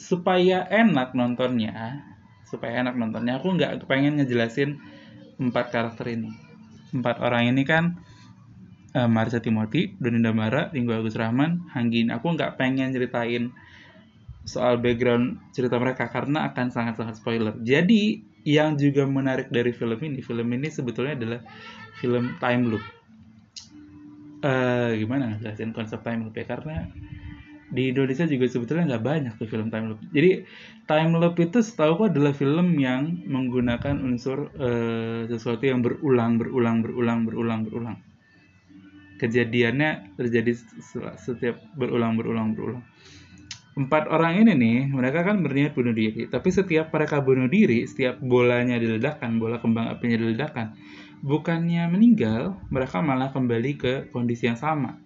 supaya 0.00 0.64
enak 0.64 1.12
nontonnya, 1.12 2.00
supaya 2.48 2.80
enak 2.80 2.96
nontonnya, 2.96 3.36
aku 3.36 3.52
nggak 3.52 3.84
pengen 3.84 4.16
ngejelasin 4.16 4.80
empat 5.36 5.68
karakter 5.68 6.16
ini. 6.16 6.32
Empat 6.96 7.20
orang 7.20 7.52
ini 7.52 7.68
kan 7.68 8.00
uh, 8.96 9.08
Marsha 9.08 9.44
Timothy, 9.44 9.92
Doninda 10.00 10.32
Mara, 10.32 10.72
Ringo 10.72 10.96
Agus 10.96 11.16
Rahman, 11.20 11.68
Hanggin. 11.76 12.08
Aku 12.08 12.32
nggak 12.32 12.56
pengen 12.56 12.96
ceritain 12.96 13.52
soal 14.46 14.78
background 14.80 15.42
cerita 15.52 15.76
mereka 15.76 16.08
karena 16.08 16.48
akan 16.48 16.72
sangat-sangat 16.72 17.20
spoiler. 17.20 17.52
Jadi 17.60 18.35
yang 18.46 18.78
juga 18.78 19.02
menarik 19.02 19.50
dari 19.50 19.74
film 19.74 19.98
ini, 19.98 20.22
film 20.22 20.46
ini 20.54 20.70
sebetulnya 20.70 21.18
adalah 21.18 21.40
film 21.98 22.38
time 22.38 22.62
loop. 22.70 22.84
Uh, 24.46 24.94
gimana 24.94 25.34
ngejelasin 25.34 25.74
konsep 25.74 25.98
time 26.06 26.30
loop 26.30 26.38
ya? 26.38 26.46
Karena 26.46 26.86
di 27.66 27.90
Indonesia 27.90 28.22
juga 28.30 28.46
sebetulnya 28.46 28.94
nggak 28.94 29.02
banyak 29.02 29.32
tuh 29.42 29.50
film 29.50 29.66
time 29.74 29.90
loop. 29.90 30.00
Jadi 30.14 30.46
time 30.86 31.18
loop 31.18 31.34
itu 31.42 31.58
setahu 31.58 32.06
adalah 32.06 32.30
film 32.30 32.78
yang 32.78 33.26
menggunakan 33.26 33.98
unsur 33.98 34.54
uh, 34.54 35.26
sesuatu 35.26 35.66
yang 35.66 35.82
berulang, 35.82 36.38
berulang, 36.38 36.86
berulang, 36.86 37.26
berulang, 37.26 37.60
berulang. 37.66 37.98
Kejadiannya 39.18 40.14
terjadi 40.14 40.54
setiap 41.18 41.58
berulang, 41.74 42.14
berulang, 42.14 42.54
berulang 42.54 42.86
empat 43.76 44.08
orang 44.08 44.40
ini 44.40 44.52
nih 44.56 44.78
mereka 44.88 45.20
kan 45.20 45.44
berniat 45.44 45.76
bunuh 45.76 45.92
diri. 45.92 46.24
Tapi 46.26 46.48
setiap 46.48 46.88
mereka 46.90 47.20
bunuh 47.20 47.46
diri 47.46 47.84
setiap 47.84 48.16
bolanya 48.24 48.80
diledakkan 48.80 49.36
bola 49.36 49.60
kembang 49.60 49.92
apinya 49.92 50.16
diledakkan 50.16 50.72
bukannya 51.24 51.88
meninggal 51.88 52.56
mereka 52.72 53.00
malah 53.00 53.32
kembali 53.32 53.72
ke 53.76 53.92
kondisi 54.12 54.48
yang 54.48 54.58
sama. 54.58 54.96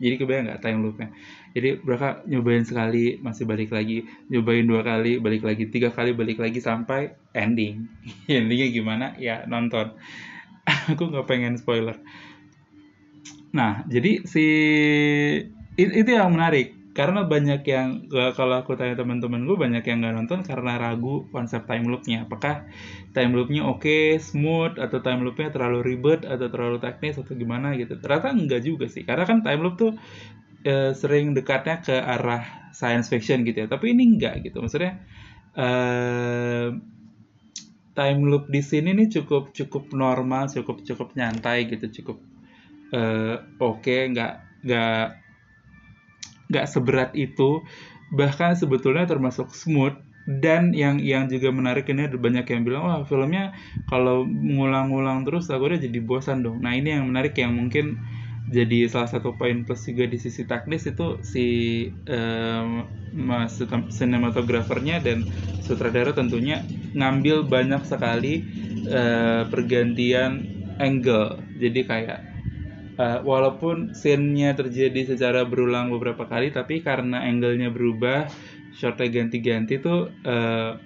Jadi 0.00 0.16
kebayang 0.16 0.48
nggak 0.48 0.62
time 0.64 0.80
loopnya? 0.80 1.08
Jadi 1.52 1.84
mereka 1.84 2.24
nyobain 2.24 2.64
sekali 2.64 3.20
masih 3.20 3.44
balik 3.44 3.68
lagi. 3.68 4.08
Nyobain 4.32 4.64
dua 4.64 4.80
kali 4.80 5.20
balik 5.20 5.44
lagi. 5.44 5.68
Tiga 5.68 5.92
kali 5.92 6.16
balik 6.16 6.40
lagi 6.40 6.56
sampai 6.56 7.12
ending. 7.36 7.84
Endingnya 8.28 8.68
gimana? 8.72 9.06
Ya 9.20 9.44
nonton. 9.44 9.92
Aku 10.96 11.12
nggak 11.12 11.28
pengen 11.28 11.60
spoiler. 11.60 12.00
Nah 13.52 13.84
jadi 13.92 14.24
si 14.24 14.46
itu 15.76 16.08
yang 16.08 16.32
menarik 16.32 16.79
karena 16.90 17.22
banyak 17.22 17.62
yang 17.70 18.10
kalau 18.10 18.58
aku 18.58 18.74
tanya 18.74 18.98
teman-teman 18.98 19.46
gue 19.46 19.54
banyak 19.54 19.86
yang 19.86 20.02
nggak 20.02 20.14
nonton 20.20 20.40
karena 20.42 20.74
ragu 20.74 21.22
konsep 21.30 21.62
time 21.70 21.86
loopnya. 21.86 22.26
Apakah 22.26 22.66
time 23.14 23.32
loopnya 23.38 23.62
oke 23.62 23.86
okay, 23.86 24.18
smooth 24.18 24.74
atau 24.74 24.98
time 24.98 25.22
loopnya 25.22 25.54
terlalu 25.54 25.86
ribet 25.86 26.26
atau 26.26 26.50
terlalu 26.50 26.82
teknis 26.82 27.14
atau 27.22 27.38
gimana 27.38 27.78
gitu. 27.78 27.94
Ternyata 27.94 28.34
enggak 28.34 28.62
juga 28.66 28.90
sih. 28.90 29.06
Karena 29.06 29.22
kan 29.22 29.46
time 29.46 29.60
loop 29.62 29.74
tuh 29.78 29.92
e, 30.66 30.90
sering 30.98 31.30
dekatnya 31.30 31.78
ke 31.78 31.94
arah 31.94 32.74
science 32.74 33.06
fiction 33.06 33.46
gitu 33.46 33.64
ya. 33.64 33.68
Tapi 33.70 33.94
ini 33.94 34.18
enggak 34.18 34.50
gitu. 34.50 34.58
Maksudnya 34.58 34.98
e, 35.54 35.68
time 37.94 38.20
loop 38.26 38.50
di 38.50 38.66
sini 38.66 38.98
nih 38.98 39.14
cukup 39.14 39.54
cukup 39.54 39.94
normal 39.94 40.50
cukup 40.50 40.82
cukup 40.82 41.14
nyantai 41.14 41.70
gitu. 41.70 41.86
Cukup 42.02 42.18
e, 42.90 43.00
oke 43.62 43.78
okay, 43.78 44.10
nggak 44.10 44.66
nggak 44.66 45.29
nggak 46.50 46.66
seberat 46.66 47.10
itu 47.14 47.62
bahkan 48.12 48.58
sebetulnya 48.58 49.06
termasuk 49.06 49.54
smooth. 49.54 49.96
Dan 50.30 50.76
yang 50.76 51.00
yang 51.00 51.26
juga 51.26 51.48
menarik 51.50 51.88
ini 51.90 52.06
ada 52.06 52.14
banyak 52.14 52.44
yang 52.44 52.62
bilang 52.62 52.86
wah 52.86 53.02
filmnya 53.08 53.56
kalau 53.88 54.22
ngulang-ngulang 54.28 55.24
terus 55.26 55.48
aku 55.48 55.72
udah 55.74 55.80
jadi 55.80 55.98
bosan 56.04 56.44
dong. 56.44 56.60
Nah 56.60 56.76
ini 56.76 56.92
yang 56.92 57.08
menarik 57.08 57.34
yang 57.40 57.56
mungkin 57.56 57.98
jadi 58.50 58.86
salah 58.86 59.10
satu 59.10 59.34
poin 59.34 59.62
plus 59.62 59.86
juga 59.86 60.06
di 60.06 60.18
sisi 60.20 60.42
teknis 60.44 60.86
itu 60.86 61.18
si 61.22 61.46
um, 62.06 62.86
mas 63.16 63.58
sinematografernya 63.90 65.02
dan 65.02 65.26
sutradara 65.62 66.14
tentunya 66.14 66.62
ngambil 66.94 67.46
banyak 67.46 67.82
sekali 67.82 68.44
uh, 68.86 69.48
pergantian 69.48 70.46
angle. 70.78 71.42
Jadi 71.58 71.80
kayak 71.86 72.29
uh, 73.00 73.18
walaupun 73.24 73.96
scene-nya 73.96 74.52
terjadi 74.52 75.16
secara 75.16 75.48
berulang 75.48 75.88
beberapa 75.88 76.28
kali 76.28 76.52
tapi 76.52 76.84
karena 76.84 77.24
angle-nya 77.24 77.72
berubah 77.72 78.28
shotnya 78.76 79.08
ganti-ganti 79.08 79.80
tuh 79.80 80.12
uh, 80.28 80.76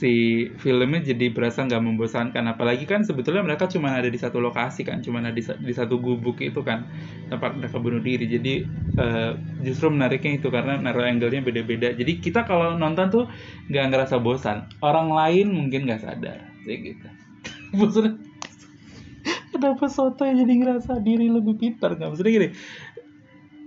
si 0.00 0.48
filmnya 0.56 1.12
jadi 1.12 1.28
berasa 1.28 1.60
nggak 1.68 1.84
membosankan. 1.84 2.40
Apalagi 2.48 2.88
kan 2.88 3.04
sebetulnya 3.04 3.44
mereka 3.44 3.68
cuma 3.68 3.92
ada 3.92 4.08
di 4.08 4.16
satu 4.16 4.40
lokasi 4.40 4.80
kan 4.80 5.04
cuma 5.04 5.20
ada 5.20 5.28
di, 5.28 5.44
di 5.44 5.74
satu 5.76 6.00
gubuk 6.00 6.40
itu 6.40 6.64
kan 6.64 6.88
tempat 7.28 7.60
mereka 7.60 7.76
bunuh 7.76 8.00
diri. 8.00 8.24
Jadi 8.24 8.64
uh, 8.96 9.36
justru 9.60 9.92
menariknya 9.92 10.40
itu 10.40 10.48
karena 10.48 10.80
naruh 10.80 11.04
angle-nya 11.04 11.44
beda-beda. 11.44 11.92
Jadi 11.92 12.16
kita 12.24 12.48
kalau 12.48 12.80
nonton 12.80 13.12
tuh 13.12 13.24
nggak 13.68 13.84
ngerasa 13.92 14.16
bosan. 14.24 14.72
Orang 14.80 15.12
lain 15.12 15.52
mungkin 15.52 15.84
nggak 15.84 16.00
sadar 16.00 16.48
kayak 16.64 16.96
gitu. 16.96 17.08
Maksudnya 17.76 18.29
kenapa 19.60 19.86
soto 19.92 20.24
yang 20.24 20.40
jadi 20.40 20.54
ngerasa 20.64 20.92
diri 21.04 21.28
lebih 21.28 21.60
pintar? 21.60 22.00
Nggak 22.00 22.16
maksudnya 22.16 22.32
gini. 22.32 22.48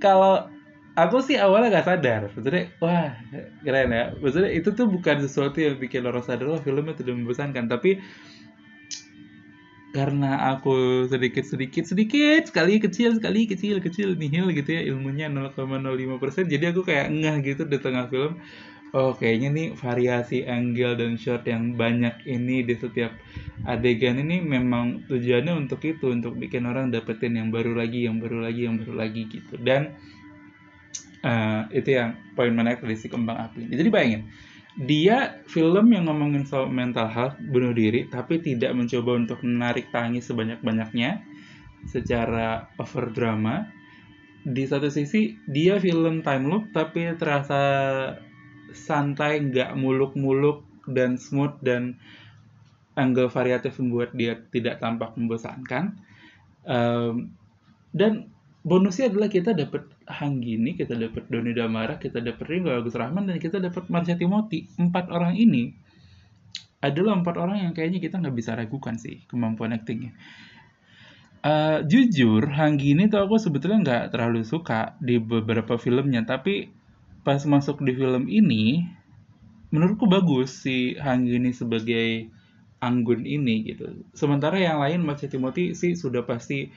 Kalau 0.01 0.49
aku 0.97 1.21
sih 1.21 1.37
awalnya 1.37 1.79
gak 1.79 1.87
sadar. 1.87 2.21
Maksudnya 2.33 2.73
wah 2.81 3.13
keren 3.61 3.93
ya. 3.93 4.03
Maksudnya 4.17 4.51
itu 4.51 4.73
tuh 4.73 4.89
bukan 4.89 5.21
sesuatu 5.21 5.61
yang 5.61 5.77
bikin 5.77 6.03
orang 6.03 6.25
sadar 6.25 6.49
wah 6.49 6.61
filmnya 6.65 6.97
tidak 6.97 7.13
membosankan. 7.13 7.69
Tapi 7.69 8.01
karena 9.93 10.57
aku 10.57 11.05
sedikit 11.05 11.45
sedikit 11.45 11.85
sedikit 11.85 12.49
sekali 12.49 12.81
kecil 12.81 13.13
sekali 13.13 13.45
kecil 13.45 13.77
kecil 13.77 14.17
nihil 14.17 14.49
gitu 14.49 14.73
ya 14.73 14.81
ilmunya 14.89 15.29
0,05% 15.29 16.49
jadi 16.49 16.73
aku 16.73 16.81
kayak 16.81 17.13
ngeh 17.13 17.53
gitu 17.53 17.69
di 17.69 17.77
tengah 17.77 18.09
film 18.09 18.41
oh 18.93 19.17
kayaknya 19.17 19.49
nih 19.49 19.67
variasi 19.73 20.45
angle 20.45 20.93
dan 20.95 21.17
shot 21.17 21.43
yang 21.49 21.73
banyak 21.73 22.13
ini 22.29 22.61
di 22.61 22.77
setiap 22.77 23.11
adegan 23.65 24.21
ini 24.21 24.39
memang 24.39 25.09
tujuannya 25.09 25.53
untuk 25.57 25.81
itu 25.81 26.13
untuk 26.13 26.37
bikin 26.37 26.69
orang 26.69 26.93
dapetin 26.93 27.35
yang 27.35 27.49
baru 27.49 27.73
lagi 27.73 28.05
yang 28.05 28.21
baru 28.21 28.45
lagi 28.45 28.69
yang 28.69 28.77
baru 28.77 28.93
lagi 28.93 29.25
gitu. 29.27 29.57
Dan 29.57 29.97
uh, 31.23 31.65
itu 31.71 31.95
yang 31.95 32.19
poin 32.37 32.53
menarik 32.53 32.83
dari 32.83 32.99
si 32.99 33.07
kembang 33.07 33.39
api 33.39 33.71
jadi 33.71 33.89
bayangin 33.89 34.23
dia 34.73 35.41
film 35.45 35.93
yang 35.93 36.09
ngomongin 36.09 36.49
soal 36.49 36.65
mental 36.65 37.05
health 37.05 37.37
bunuh 37.37 37.77
diri 37.77 38.09
tapi 38.09 38.41
tidak 38.41 38.73
mencoba 38.73 39.21
untuk 39.21 39.39
menarik 39.45 39.93
tangis 39.93 40.25
sebanyak-banyaknya 40.29 41.21
secara 41.85 42.73
over 42.81 43.13
drama. 43.13 43.69
Di 44.43 44.65
satu 44.65 44.89
sisi 44.89 45.37
dia 45.45 45.77
film 45.77 46.25
time 46.25 46.49
loop 46.49 46.73
tapi 46.73 47.05
terasa 47.21 47.61
santai 48.75 49.39
nggak 49.41 49.77
muluk-muluk 49.79 50.65
dan 50.89 51.15
smooth 51.15 51.55
dan 51.63 51.97
angle 52.93 53.31
variatif 53.31 53.79
membuat 53.79 54.13
dia 54.13 54.37
tidak 54.51 54.83
tampak 54.83 55.15
membosankan 55.17 55.97
um, 56.67 57.33
dan 57.93 58.33
bonusnya 58.63 59.11
adalah 59.11 59.29
kita 59.29 59.51
dapat 59.53 59.85
Hanggini, 60.03 60.75
kita 60.75 60.99
dapat 60.99 61.31
Doni 61.31 61.55
Damara, 61.55 61.95
kita 61.95 62.19
dapat 62.19 62.43
Ringo 62.47 62.75
Agus 62.75 62.95
Rahman, 62.95 63.23
dan 63.27 63.39
kita 63.39 63.63
dapat 63.63 63.87
Marsha 63.87 64.19
Timothy. 64.19 64.67
Empat 64.75 65.07
orang 65.07 65.39
ini 65.39 65.71
adalah 66.83 67.15
empat 67.15 67.39
orang 67.39 67.63
yang 67.63 67.71
kayaknya 67.71 68.03
kita 68.03 68.19
nggak 68.19 68.35
bisa 68.35 68.51
ragukan 68.59 68.99
sih 68.99 69.23
kemampuan 69.31 69.71
aktingnya. 69.71 70.11
Uh, 71.43 71.83
jujur, 71.87 72.51
Hanggini 72.51 73.07
tuh 73.07 73.23
aku 73.23 73.39
sebetulnya 73.39 73.79
nggak 73.83 74.03
terlalu 74.15 74.43
suka 74.43 74.95
di 74.99 75.19
beberapa 75.19 75.79
filmnya, 75.79 76.23
tapi 76.27 76.67
pas 77.23 77.39
masuk 77.47 77.79
di 77.81 77.95
film 77.95 78.27
ini, 78.27 78.83
menurutku 79.71 80.05
bagus 80.05 80.63
si 80.63 80.93
Hanggini 80.99 81.55
sebagai 81.55 82.29
Anggun 82.83 83.23
ini 83.23 83.63
gitu. 83.63 84.03
Sementara 84.11 84.59
yang 84.59 84.83
lain 84.83 85.07
Marsha 85.07 85.31
Timothy 85.31 85.71
sih 85.71 85.95
sudah 85.95 86.27
pasti 86.27 86.67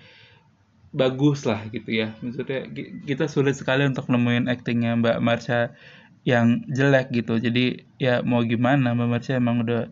bagus 0.94 1.42
lah 1.42 1.66
gitu 1.74 1.90
ya. 1.90 2.14
Maksudnya 2.22 2.70
kita 3.02 3.26
sulit 3.26 3.58
sekali 3.58 3.82
untuk 3.82 4.06
nemuin 4.06 4.46
aktingnya 4.46 4.94
Mbak 5.02 5.18
Marsha 5.18 5.74
yang 6.22 6.62
jelek 6.70 7.10
gitu. 7.10 7.42
Jadi 7.42 7.82
ya 7.98 8.22
mau 8.22 8.46
gimana 8.46 8.94
Mbak 8.94 9.08
Marsha 9.10 9.34
emang 9.34 9.66
udah 9.66 9.90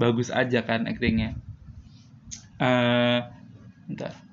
bagus 0.00 0.32
aja 0.32 0.64
kan 0.64 0.88
aktingnya. 0.88 1.36
Uh, 2.56 3.28
bentar 3.84 4.23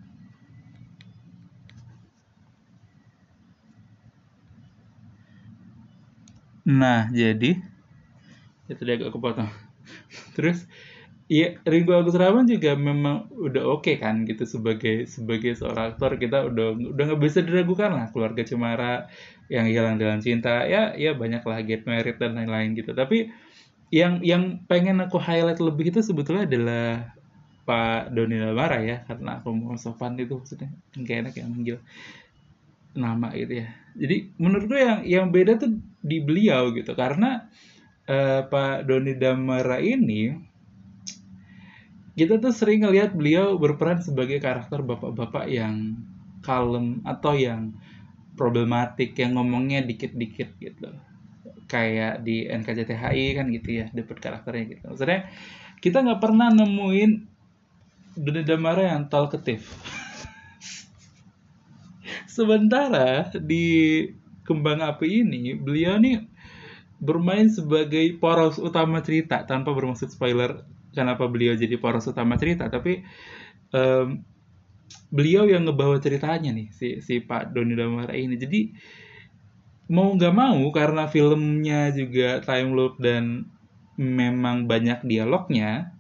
nah 6.66 7.10
jadi? 7.14 7.60
Itu 8.70 8.82
dia 8.84 8.96
agak 9.00 9.14
kepotong. 9.16 9.50
Terus 10.38 10.66
Iya, 11.32 11.64
Ringo 11.64 11.96
Agus 11.96 12.20
Rahman 12.20 12.44
juga 12.44 12.76
memang 12.76 13.32
udah 13.32 13.64
oke 13.64 13.88
okay 13.88 13.96
kan 14.04 14.28
gitu 14.28 14.44
sebagai 14.44 15.08
sebagai 15.08 15.56
seorang 15.56 15.96
aktor. 15.96 16.20
Kita 16.20 16.44
udah 16.52 16.76
udah 16.76 17.04
nggak 17.08 17.22
bisa 17.24 17.40
diragukan 17.40 17.88
lah 17.88 18.12
keluarga 18.12 18.44
Cemara 18.44 19.08
yang 19.48 19.64
hilang 19.72 19.96
dalam 19.96 20.20
cinta. 20.20 20.68
Ya 20.68 20.92
ya 20.92 21.16
banyak 21.16 21.40
lah 21.48 21.64
get 21.64 21.88
married 21.88 22.20
dan 22.20 22.36
lain-lain 22.36 22.76
gitu. 22.76 22.92
Tapi 22.92 23.32
yang 23.96 24.20
yang 24.20 24.60
pengen 24.68 25.00
aku 25.00 25.16
highlight 25.24 25.64
lebih 25.64 25.96
itu 25.96 26.04
sebetulnya 26.04 26.44
adalah 26.52 27.16
Pak 27.64 28.12
Doni 28.12 28.36
Lamara 28.36 28.84
ya 28.84 29.08
karena 29.08 29.40
aku 29.40 29.56
mau 29.56 29.80
sopan 29.80 30.20
itu 30.20 30.36
maksudnya. 30.36 30.68
Nggak 31.00 31.16
enak 31.16 31.34
yang 31.40 31.48
manggil 31.48 31.78
nama 32.92 33.32
gitu 33.40 33.64
ya. 33.64 33.68
Jadi 33.96 34.36
menurutku 34.36 34.76
yang 34.76 35.00
yang 35.08 35.26
beda 35.32 35.56
tuh 35.56 35.80
di 36.02 36.18
beliau 36.20 36.74
gitu. 36.74 36.98
Karena 36.98 37.46
uh, 38.10 38.42
Pak 38.46 38.90
Doni 38.90 39.14
Damara 39.16 39.78
ini 39.78 40.50
kita 42.12 42.44
tuh 42.44 42.52
sering 42.52 42.84
ngelihat 42.84 43.16
beliau 43.16 43.56
berperan 43.56 44.04
sebagai 44.04 44.44
karakter 44.44 44.84
bapak-bapak 44.84 45.48
yang 45.48 45.96
kalem 46.44 47.00
atau 47.08 47.38
yang 47.38 47.72
problematik 48.36 49.16
yang 49.16 49.40
ngomongnya 49.40 49.80
dikit-dikit 49.86 50.60
gitu. 50.60 50.92
Kayak 51.72 52.28
di 52.28 52.44
NKCTHI 52.52 53.40
kan 53.40 53.48
gitu 53.48 53.70
ya 53.80 53.88
dapat 53.96 54.18
karakternya 54.20 54.64
gitu. 54.76 54.84
Maksudnya 54.92 55.32
kita 55.80 56.04
nggak 56.04 56.20
pernah 56.20 56.52
nemuin 56.52 57.12
Doni 58.20 58.44
Damara 58.44 58.92
yang 58.92 59.08
talkative. 59.08 59.64
Sementara 62.36 63.32
di 63.40 64.04
Kembang 64.52 64.84
Api 64.84 65.24
ini 65.24 65.56
beliau 65.56 65.96
nih 65.96 66.28
bermain 67.00 67.48
sebagai 67.48 68.04
poros 68.20 68.60
utama 68.60 69.02
cerita 69.02 69.48
tanpa 69.48 69.74
bermaksud 69.74 70.12
spoiler 70.14 70.68
kenapa 70.92 71.26
beliau 71.26 71.56
jadi 71.56 71.74
poros 71.80 72.06
utama 72.06 72.38
cerita 72.38 72.68
tapi 72.68 73.02
um, 73.74 74.22
beliau 75.12 75.48
yang 75.48 75.68
ngebawa 75.68 76.00
ceritanya 76.00 76.52
nih 76.52 76.68
si 76.72 77.00
si 77.04 77.24
Pak 77.24 77.56
Doni 77.56 77.76
Damara 77.76 78.16
ini. 78.16 78.36
Jadi 78.36 78.72
mau 79.92 80.12
nggak 80.16 80.36
mau 80.36 80.60
karena 80.72 81.08
filmnya 81.08 81.92
juga 81.92 82.40
time 82.44 82.72
loop 82.76 83.00
dan 83.00 83.48
memang 84.00 84.66
banyak 84.68 85.04
dialognya 85.04 85.92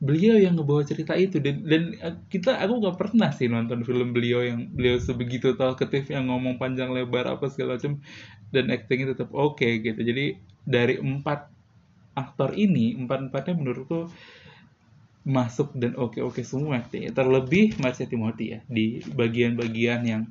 beliau 0.00 0.40
yang 0.40 0.56
ngebawa 0.56 0.82
cerita 0.82 1.12
itu. 1.14 1.38
Dan 1.38 1.62
dan 1.62 1.94
eh, 2.00 2.16
kita 2.32 2.56
aku 2.56 2.80
nggak 2.80 2.96
pernah 2.96 3.30
sih 3.30 3.46
nonton 3.46 3.84
film 3.84 4.16
beliau 4.16 4.40
yang 4.40 4.72
beliau 4.72 4.96
sebegitu 4.96 5.54
talkative 5.54 6.08
yang 6.08 6.32
ngomong 6.32 6.56
panjang 6.56 6.90
lebar 6.90 7.28
apa 7.28 7.52
segala 7.52 7.76
macam 7.76 8.00
dan 8.50 8.72
actingnya 8.72 9.12
tetap 9.12 9.30
oke 9.30 9.60
okay, 9.60 9.84
gitu. 9.84 10.00
Jadi 10.00 10.40
dari 10.64 10.96
empat 10.98 11.52
aktor 12.16 12.56
ini 12.56 12.96
empat-empatnya 12.98 13.54
menurutku 13.54 14.10
masuk 15.20 15.76
dan 15.76 15.94
oke-oke 16.00 16.40
semua 16.40 16.80
ya. 16.90 17.12
terlebih 17.12 17.76
Marsha 17.76 18.08
Timothy 18.08 18.56
ya 18.56 18.60
di 18.66 19.04
bagian-bagian 19.04 20.00
yang 20.08 20.22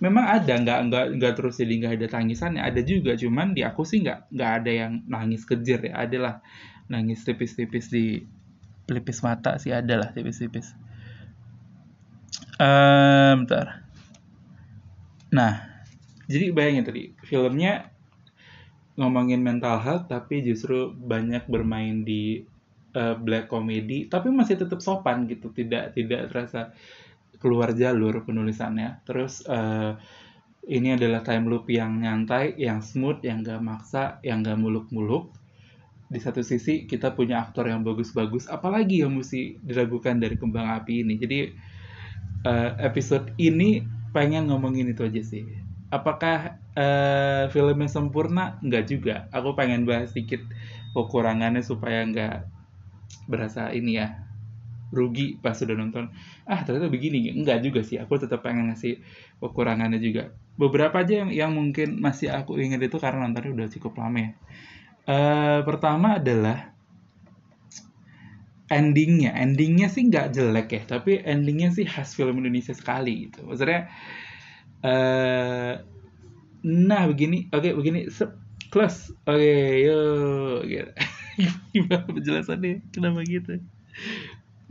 memang 0.00 0.40
ada 0.40 0.56
nggak 0.56 0.80
nggak 0.88 1.04
nggak 1.20 1.32
terus 1.36 1.60
jadi 1.60 1.74
nggak 1.84 1.94
ada 2.00 2.06
tangisannya. 2.08 2.64
Ada 2.64 2.80
juga 2.80 3.12
cuman 3.14 3.52
di 3.52 3.60
aku 3.60 3.84
sih 3.84 4.00
nggak 4.00 4.32
nggak 4.32 4.50
ada 4.64 4.70
yang 4.72 4.92
nangis 5.04 5.44
kejer 5.44 5.92
ya. 5.92 6.08
Adalah 6.08 6.40
nangis 6.88 7.22
tipis-tipis 7.22 7.92
di 7.92 8.24
pelipis 8.90 9.22
mata 9.22 9.54
sih 9.62 9.70
ada 9.70 9.94
lah 9.94 10.10
tipis-tipis. 10.10 10.74
Um, 12.58 13.46
bentar. 13.46 13.86
Nah 15.30 15.70
jadi 16.26 16.50
bayangin 16.50 16.82
tadi 16.82 17.02
filmnya 17.22 17.86
ngomongin 18.98 19.38
mental 19.46 19.78
health 19.78 20.10
tapi 20.10 20.42
justru 20.42 20.90
banyak 20.90 21.46
bermain 21.46 22.02
di 22.02 22.42
uh, 22.98 23.14
black 23.14 23.46
comedy 23.46 24.10
tapi 24.10 24.34
masih 24.34 24.58
tetap 24.58 24.82
sopan 24.82 25.30
gitu 25.30 25.54
tidak 25.54 25.94
tidak 25.94 26.26
terasa 26.34 26.74
keluar 27.38 27.72
jalur 27.72 28.26
penulisannya. 28.26 29.00
Terus 29.06 29.46
uh, 29.46 29.94
ini 30.68 30.92
adalah 30.92 31.24
time 31.24 31.48
loop 31.48 31.70
yang 31.72 32.02
nyantai 32.02 32.52
yang 32.60 32.84
smooth 32.84 33.24
yang 33.24 33.40
gak 33.40 33.64
maksa 33.64 34.20
yang 34.20 34.44
gak 34.44 34.60
muluk-muluk 34.60 35.32
di 36.10 36.18
satu 36.18 36.42
sisi 36.42 36.90
kita 36.90 37.14
punya 37.14 37.46
aktor 37.46 37.70
yang 37.70 37.86
bagus-bagus 37.86 38.50
apalagi 38.50 39.06
yang 39.06 39.14
mesti 39.14 39.62
diragukan 39.62 40.18
dari 40.18 40.34
kembang 40.34 40.66
api 40.82 41.06
ini 41.06 41.14
jadi 41.16 41.54
uh, 42.44 42.76
episode 42.82 43.30
ini 43.38 43.86
pengen 44.10 44.50
ngomongin 44.50 44.90
itu 44.90 45.06
aja 45.06 45.22
sih 45.22 45.46
apakah 45.90 46.56
uh, 46.78 47.50
filmnya 47.50 47.90
sempurna? 47.90 48.56
Enggak 48.62 48.88
juga. 48.88 49.26
Aku 49.34 49.52
pengen 49.58 49.84
bahas 49.84 50.14
sedikit 50.14 50.40
kekurangannya 50.94 51.60
supaya 51.60 52.06
enggak 52.06 52.46
berasa 53.26 53.74
ini 53.74 53.98
ya 53.98 54.26
rugi 54.90 55.38
pas 55.38 55.54
sudah 55.54 55.74
nonton. 55.74 56.10
Ah 56.46 56.62
ternyata 56.62 56.90
begini. 56.90 57.34
Enggak 57.34 57.62
juga 57.66 57.82
sih. 57.82 57.98
Aku 57.98 58.16
tetap 58.16 58.46
pengen 58.46 58.70
ngasih 58.70 59.02
kekurangannya 59.42 59.98
juga. 60.00 60.34
Beberapa 60.56 61.02
aja 61.02 61.26
yang, 61.26 61.30
yang 61.30 61.50
mungkin 61.52 61.98
masih 61.98 62.30
aku 62.30 62.58
ingat 62.58 62.80
itu 62.82 62.96
karena 63.02 63.26
nontonnya 63.26 63.52
udah 63.54 63.68
cukup 63.70 63.98
lama 63.98 64.18
ya. 64.18 64.30
Uh, 65.08 65.60
pertama 65.64 66.20
adalah 66.20 66.70
endingnya. 68.70 69.34
Endingnya 69.34 69.90
sih 69.90 70.06
nggak 70.06 70.30
jelek 70.32 70.68
ya 70.70 70.82
tapi 70.86 71.18
endingnya 71.20 71.74
sih 71.74 71.84
khas 71.84 72.14
film 72.14 72.38
Indonesia 72.38 72.72
sekali 72.72 73.28
gitu. 73.28 73.42
Maksudnya 73.44 73.90
uh, 74.86 75.82
nah 76.60 77.02
begini 77.10 77.50
oke 77.50 77.66
okay, 77.66 77.72
begini 77.74 78.00
close. 78.70 79.10
Oke 79.26 79.42
okay, 79.42 79.90
yuk 79.90 80.60
gitu. 80.70 80.92
gimana 81.74 82.06
penjelasannya? 82.06 82.86
Kenapa 82.94 83.20
gitu? 83.26 83.58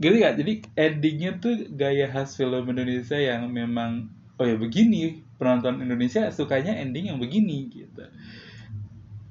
Gitu 0.00 0.14
gak 0.16 0.40
jadi 0.40 0.52
endingnya 0.80 1.30
tuh 1.36 1.68
gaya 1.76 2.08
khas 2.08 2.40
film 2.40 2.64
Indonesia 2.72 3.20
yang 3.20 3.44
memang 3.52 4.08
oh 4.40 4.46
ya 4.48 4.56
begini 4.56 5.20
penonton 5.36 5.84
Indonesia 5.84 6.32
sukanya 6.32 6.72
ending 6.80 7.12
yang 7.12 7.20
begini 7.20 7.68
gitu 7.68 8.08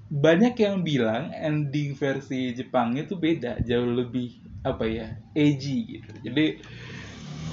banyak 0.10 0.58
yang 0.58 0.82
bilang 0.82 1.30
ending 1.38 1.94
versi 1.94 2.58
Jepang 2.58 2.98
itu 2.98 3.14
beda 3.14 3.62
jauh 3.62 3.94
lebih 3.94 4.42
apa 4.66 4.90
ya 4.90 5.08
edgy 5.38 6.02
gitu. 6.02 6.12
Jadi 6.26 6.46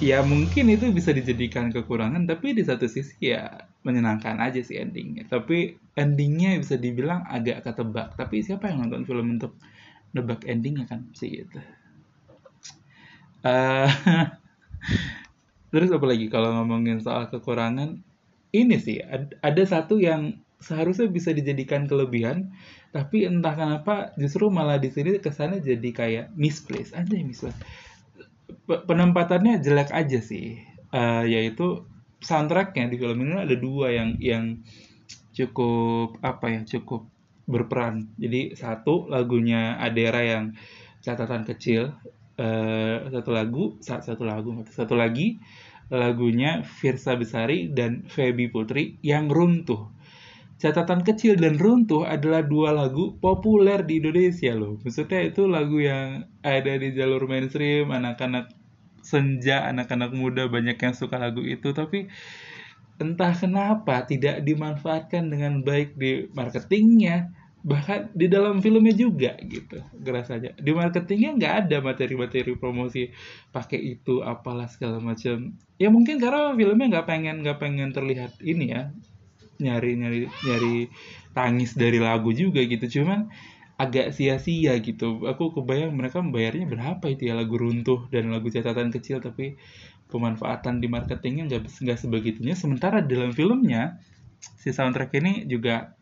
ya 0.01 0.25
mungkin 0.25 0.73
itu 0.73 0.89
bisa 0.89 1.13
dijadikan 1.13 1.69
kekurangan 1.69 2.25
tapi 2.25 2.57
di 2.57 2.65
satu 2.65 2.89
sisi 2.89 3.33
ya 3.33 3.69
menyenangkan 3.85 4.41
aja 4.41 4.57
sih 4.65 4.81
endingnya. 4.81 5.29
Tapi 5.29 5.77
endingnya 5.93 6.57
bisa 6.57 6.81
dibilang 6.81 7.29
agak 7.29 7.61
ketebak. 7.61 8.17
Tapi 8.17 8.41
siapa 8.41 8.73
yang 8.73 8.89
nonton 8.89 9.05
film 9.05 9.37
untuk 9.37 9.53
nebak 10.17 10.41
endingnya 10.49 10.89
kan? 10.89 11.05
Sih 11.13 11.45
gitu. 11.45 11.61
Uh, 13.45 13.87
terus 15.71 15.93
apa 15.93 16.05
lagi 16.09 16.25
kalau 16.33 16.57
ngomongin 16.57 16.97
soal 17.05 17.29
kekurangan? 17.29 18.01
Ini 18.49 18.75
sih 18.81 18.97
ada 19.43 19.63
satu 19.67 20.01
yang 20.01 20.41
seharusnya 20.57 21.07
bisa 21.09 21.33
dijadikan 21.33 21.85
kelebihan 21.85 22.51
tapi 22.89 23.29
entah 23.29 23.53
kenapa 23.53 24.15
justru 24.17 24.49
malah 24.49 24.81
di 24.81 24.89
sini 24.89 25.21
kesannya 25.21 25.61
jadi 25.61 25.89
kayak 25.93 26.25
misplaced 26.33 26.97
aja 26.97 27.13
misplaced 27.21 27.61
penempatannya 28.67 29.63
jelek 29.63 29.91
aja 29.91 30.19
sih. 30.19 30.59
Uh, 30.87 31.27
yaitu 31.27 31.83
soundtracknya 32.23 32.87
di 32.87 32.95
film 32.95 33.27
ini 33.27 33.43
ada 33.43 33.55
dua 33.59 33.91
yang 33.91 34.15
yang 34.23 34.63
cukup 35.35 36.17
apa 36.23 36.45
ya 36.51 36.61
cukup 36.77 37.07
berperan. 37.47 38.11
Jadi 38.19 38.55
satu 38.55 39.07
lagunya 39.11 39.75
Adera 39.79 40.23
yang 40.23 40.55
catatan 41.03 41.43
kecil. 41.47 41.95
Uh, 42.37 43.09
satu 43.09 43.33
lagu 43.33 43.81
satu 43.81 44.21
lagu 44.21 44.61
satu 44.69 44.93
lagi 44.93 45.41
lagunya 45.89 46.61
Firsa 46.61 47.17
Besari 47.17 47.73
dan 47.73 48.05
Feby 48.05 48.53
Putri 48.53 49.01
yang 49.01 49.25
runtuh 49.25 49.89
catatan 50.57 51.05
kecil 51.05 51.37
dan 51.37 51.61
runtuh 51.61 52.03
adalah 52.05 52.41
dua 52.41 52.73
lagu 52.73 53.13
populer 53.21 53.85
di 53.85 54.01
Indonesia 54.01 54.57
loh. 54.57 54.81
Maksudnya 54.81 55.21
itu 55.29 55.45
lagu 55.45 55.77
yang 55.77 56.25
ada 56.41 56.73
di 56.81 56.93
jalur 56.97 57.29
mainstream, 57.29 57.93
anak-anak 57.93 58.49
senja, 59.05 59.69
anak-anak 59.69 60.11
muda 60.17 60.49
banyak 60.49 60.75
yang 60.75 60.93
suka 60.97 61.21
lagu 61.21 61.45
itu, 61.45 61.71
tapi 61.71 62.09
entah 62.97 63.31
kenapa 63.37 64.09
tidak 64.09 64.41
dimanfaatkan 64.41 65.29
dengan 65.29 65.61
baik 65.61 65.93
di 65.93 66.25
marketingnya, 66.33 67.29
bahkan 67.61 68.09
di 68.17 68.25
dalam 68.25 68.57
filmnya 68.57 68.95
juga 68.97 69.37
gitu 69.43 69.81
aja 70.07 70.49
di 70.55 70.71
marketingnya 70.71 71.35
nggak 71.35 71.53
ada 71.67 71.77
materi-materi 71.83 72.55
promosi 72.55 73.11
pakai 73.51 73.97
itu 73.97 74.23
apalah 74.23 74.65
segala 74.71 75.03
macam. 75.03 75.53
Ya 75.77 75.93
mungkin 75.93 76.17
karena 76.17 76.55
filmnya 76.57 76.97
nggak 76.97 77.07
pengen 77.09 77.45
nggak 77.45 77.59
pengen 77.59 77.91
terlihat 77.93 78.39
ini 78.41 78.71
ya 78.71 78.89
nyari 79.61 79.97
nyari 79.97 80.19
nyari 80.41 80.75
tangis 81.33 81.73
dari 81.77 81.97
lagu 82.01 82.29
juga 82.33 82.61
gitu. 82.65 83.01
Cuman 83.01 83.29
agak 83.77 84.09
sia-sia 84.17 84.73
gitu. 84.81 85.21
Aku 85.29 85.53
kebayang 85.53 85.93
mereka 85.93 86.17
membayarnya 86.19 86.65
berapa 86.65 87.05
itu 87.13 87.29
ya 87.29 87.37
lagu 87.37 87.55
runtuh 87.61 88.09
dan 88.09 88.33
lagu 88.33 88.49
catatan 88.49 88.89
kecil 88.89 89.21
tapi 89.21 89.55
pemanfaatan 90.09 90.81
di 90.81 90.87
marketingnya 90.89 91.45
nggak 91.45 91.61
nggak 91.85 91.99
sebegitunya. 92.01 92.57
Sementara 92.57 93.05
dalam 93.05 93.31
filmnya 93.37 94.01
si 94.41 94.73
soundtrack 94.73 95.13
ini 95.21 95.45
juga 95.45 95.93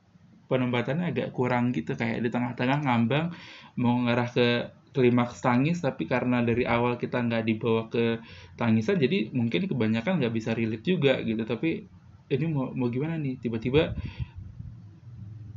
penempatannya 0.47 1.11
agak 1.11 1.29
kurang 1.35 1.75
gitu. 1.75 1.99
Kayak 1.99 2.23
di 2.23 2.29
tengah-tengah 2.31 2.79
ngambang 2.87 3.35
mau 3.75 3.95
ngarah 4.07 4.29
ke 4.31 4.47
klimaks 4.95 5.43
tangis 5.43 5.83
tapi 5.83 6.07
karena 6.07 6.39
dari 6.39 6.63
awal 6.63 6.95
kita 6.95 7.19
nggak 7.19 7.43
dibawa 7.43 7.91
ke 7.91 8.23
tangisan 8.55 8.95
jadi 8.95 9.35
mungkin 9.35 9.67
kebanyakan 9.67 10.23
nggak 10.23 10.31
bisa 10.31 10.55
relate 10.55 10.85
juga 10.87 11.19
gitu. 11.19 11.43
Tapi 11.43 11.91
ini 12.29 12.45
mau 12.49 12.73
mau 12.73 12.89
gimana 12.89 13.17
nih? 13.21 13.37
Tiba-tiba 13.37 13.93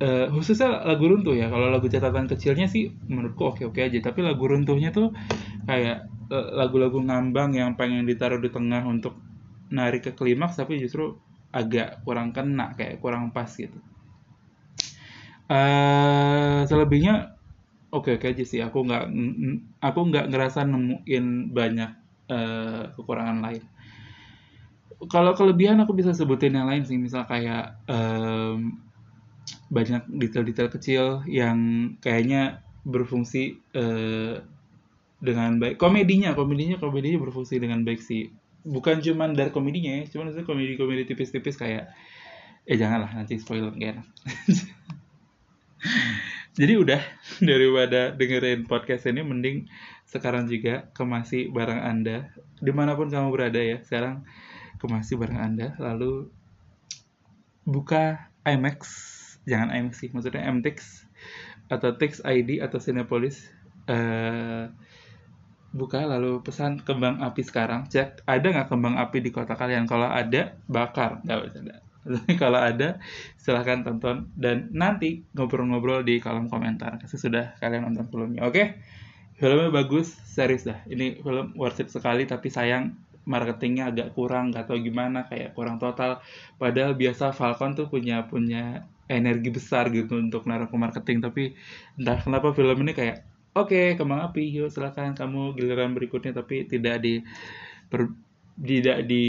uh, 0.02 0.26
khususnya 0.32 0.84
lagu 0.84 1.08
runtuh 1.08 1.34
ya. 1.34 1.48
Kalau 1.48 1.72
lagu 1.72 1.88
catatan 1.88 2.28
kecilnya 2.28 2.68
sih 2.68 2.92
menurutku 3.08 3.54
oke 3.54 3.62
oke 3.68 3.80
aja. 3.80 3.98
Tapi 4.00 4.20
lagu 4.20 4.44
runtuhnya 4.44 4.92
tuh 4.92 5.12
kayak 5.64 6.08
uh, 6.28 6.48
lagu-lagu 6.54 7.00
ngambang 7.00 7.56
yang 7.56 7.74
pengen 7.74 8.04
ditaruh 8.04 8.40
di 8.40 8.52
tengah 8.52 8.84
untuk 8.84 9.16
narik 9.68 10.08
ke 10.08 10.12
klimaks 10.16 10.56
tapi 10.56 10.80
justru 10.80 11.20
agak 11.52 12.04
kurang 12.04 12.32
kena 12.32 12.76
kayak 12.76 13.00
kurang 13.00 13.32
pas 13.32 13.48
gitu. 13.48 13.76
Uh, 15.48 16.68
selebihnya 16.68 17.32
oke 17.88 18.20
oke 18.20 18.26
aja 18.28 18.44
sih. 18.44 18.60
Aku 18.60 18.84
nggak 18.84 19.08
aku 19.80 20.00
nggak 20.12 20.28
ngerasa 20.28 20.68
nemuin 20.68 21.56
banyak 21.56 21.90
uh, 22.28 22.92
kekurangan 22.92 23.40
lain 23.40 23.64
kalau 25.06 25.30
kelebihan 25.38 25.78
aku 25.78 25.94
bisa 25.94 26.10
sebutin 26.10 26.58
yang 26.58 26.66
lain 26.66 26.82
sih. 26.82 26.98
Misal 26.98 27.22
kayak 27.30 27.78
um, 27.86 28.82
banyak 29.70 30.02
detail-detail 30.10 30.74
kecil 30.74 31.22
yang 31.30 31.94
kayaknya 32.02 32.66
berfungsi 32.82 33.62
uh, 33.78 34.42
dengan 35.22 35.62
baik. 35.62 35.78
Komedinya 35.78 36.34
komedinya 36.34 36.82
komedinya 36.82 37.22
berfungsi 37.22 37.62
dengan 37.62 37.86
baik 37.86 38.02
sih. 38.02 38.34
Bukan 38.66 38.98
cuma 39.06 39.30
dari 39.30 39.54
komedinya 39.54 40.02
ya 40.02 40.04
cuma 40.10 40.34
itu 40.34 40.42
komedi-komedi 40.42 41.06
tipis-tipis 41.06 41.54
kayak 41.54 41.94
eh 42.68 42.76
janganlah 42.76 43.08
nanti 43.14 43.38
spoiler 43.38 43.70
gak 43.72 44.02
enak. 44.02 44.06
Jadi 46.58 46.74
udah 46.74 46.98
daripada 47.48 48.10
dengerin 48.18 48.66
podcast 48.66 49.06
ini 49.06 49.22
mending 49.22 49.70
sekarang 50.08 50.48
juga 50.50 50.88
kemasi 50.96 51.52
barang 51.52 51.80
anda 51.84 52.32
di 52.58 52.72
mana 52.74 52.98
pun 52.98 53.06
kamu 53.06 53.30
berada 53.30 53.62
ya. 53.62 53.78
Sekarang 53.86 54.26
kemasi 54.78 55.18
barang 55.18 55.38
Anda, 55.38 55.74
lalu 55.82 56.30
buka 57.68 58.32
IMAX, 58.46 58.80
jangan 59.44 59.74
IMAX 59.74 60.00
sih, 60.00 60.10
maksudnya 60.14 60.46
MTX 60.48 61.04
atau 61.68 61.92
Tix 61.94 62.24
ID 62.24 62.64
atau 62.64 62.80
Cinepolis. 62.80 63.44
Uh, 63.88 64.72
buka 65.68 66.08
lalu 66.08 66.40
pesan 66.40 66.80
kembang 66.80 67.20
api 67.20 67.44
sekarang. 67.44 67.86
Cek 67.92 68.24
ada 68.24 68.46
nggak 68.48 68.68
kembang 68.72 68.96
api 68.96 69.20
di 69.20 69.28
kota 69.28 69.52
kalian? 69.52 69.84
Kalau 69.84 70.08
ada 70.08 70.56
bakar. 70.64 71.20
Nggak 71.24 71.38
ada 71.52 71.74
kalau 72.42 72.60
ada 72.60 72.88
silahkan 73.36 73.84
tonton. 73.84 74.32
Dan 74.32 74.72
nanti 74.72 75.28
ngobrol-ngobrol 75.36 76.04
di 76.08 76.20
kolom 76.24 76.48
komentar 76.48 76.96
kasih 77.04 77.20
sudah 77.20 77.44
kalian 77.60 77.84
nonton 77.84 78.08
filmnya 78.08 78.48
oke? 78.48 78.56
Okay? 78.56 78.66
filmnya 79.38 79.70
bagus 79.70 80.18
serius 80.26 80.66
dah. 80.66 80.82
Ini 80.90 81.22
film 81.22 81.54
worth 81.54 81.84
it 81.84 81.88
sekali 81.94 82.26
tapi 82.26 82.50
sayang 82.50 82.96
marketingnya 83.28 83.92
agak 83.92 84.16
kurang 84.16 84.56
atau 84.56 84.80
gimana 84.80 85.28
kayak 85.28 85.52
kurang 85.52 85.76
total. 85.76 86.24
Padahal 86.56 86.96
biasa 86.96 87.36
Falcon 87.36 87.76
tuh 87.76 87.92
punya 87.92 88.24
punya 88.24 88.88
energi 89.12 89.52
besar 89.52 89.92
gitu 89.92 90.16
untuk 90.16 90.48
naruh 90.48 90.72
ke 90.72 90.76
marketing. 90.80 91.20
Tapi 91.20 91.52
entah 92.00 92.16
kenapa 92.16 92.56
film 92.56 92.88
ini 92.88 92.96
kayak 92.96 93.28
oke 93.52 93.68
okay, 93.68 93.86
kembang 94.00 94.24
api 94.24 94.48
yuk 94.48 94.72
silakan 94.72 95.12
kamu 95.12 95.52
giliran 95.60 95.92
berikutnya. 95.92 96.32
Tapi 96.32 96.64
tidak 96.64 97.04
di 97.04 97.20
per, 97.92 98.08
tidak 98.56 99.04
di 99.04 99.24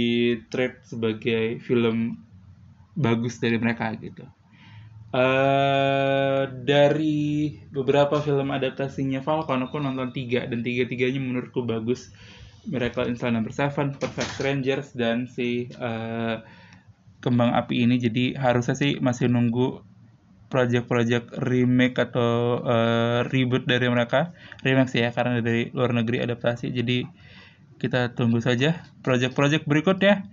trade 0.48 0.80
sebagai 0.88 1.60
film 1.60 2.16
bagus 2.96 3.38
dari 3.44 3.60
mereka 3.60 3.92
gitu. 4.00 4.24
Uh, 5.10 6.46
dari 6.70 7.58
beberapa 7.74 8.22
film 8.22 8.54
adaptasinya 8.54 9.26
Falcon 9.26 9.66
aku 9.66 9.82
nonton 9.82 10.14
tiga 10.14 10.46
dan 10.46 10.62
tiga 10.62 10.86
tiganya 10.86 11.18
menurutku 11.18 11.66
bagus 11.66 12.14
Miracle 12.67 13.08
in 13.08 13.15
Cell 13.15 13.32
Number 13.32 13.54
Seven, 13.56 13.95
Perfect 13.95 14.36
Strangers 14.36 14.88
dan 14.98 15.30
si 15.30 15.72
uh, 15.80 16.43
Kembang 17.24 17.56
Api 17.56 17.88
ini. 17.88 17.95
Jadi 18.00 18.36
harusnya 18.36 18.76
sih 18.76 19.00
masih 19.00 19.32
nunggu 19.32 19.84
project-project 20.50 21.38
remake 21.45 21.95
atau 22.02 22.60
uh, 22.65 23.22
reboot 23.30 23.69
dari 23.69 23.86
mereka. 23.88 24.34
Remake 24.65 24.89
sih 24.89 25.06
ya 25.06 25.13
karena 25.13 25.39
dari 25.39 25.69
luar 25.72 25.93
negeri 25.93 26.26
adaptasi. 26.26 26.74
Jadi 26.74 27.06
kita 27.80 28.12
tunggu 28.17 28.43
saja 28.43 28.84
project-project 29.06 29.63
berikutnya. 29.69 30.28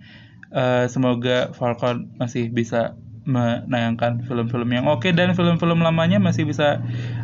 Uh, 0.47 0.87
semoga 0.87 1.51
Falcon 1.51 2.11
masih 2.17 2.47
bisa 2.51 2.95
menayangkan 3.27 4.23
film-film 4.23 4.71
yang 4.71 4.87
oke 4.87 5.11
dan 5.11 5.35
film-film 5.35 5.83
lamanya 5.83 6.15
masih 6.15 6.47
bisa 6.47 6.79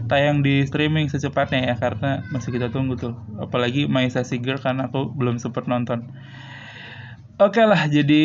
tayang 0.07 0.43
di 0.43 0.63
streaming 0.67 1.07
secepatnya 1.07 1.73
ya 1.73 1.75
karena 1.79 2.25
masih 2.29 2.51
kita 2.51 2.69
tunggu 2.69 2.99
tuh 2.99 3.15
apalagi 3.39 3.87
Maisa 3.87 4.21
Siger 4.27 4.59
karena 4.59 4.91
aku 4.91 5.11
belum 5.13 5.39
sempat 5.39 5.67
nonton 5.67 6.11
Oke 7.41 7.59
okay 7.59 7.65
lah, 7.65 7.89
jadi 7.89 8.23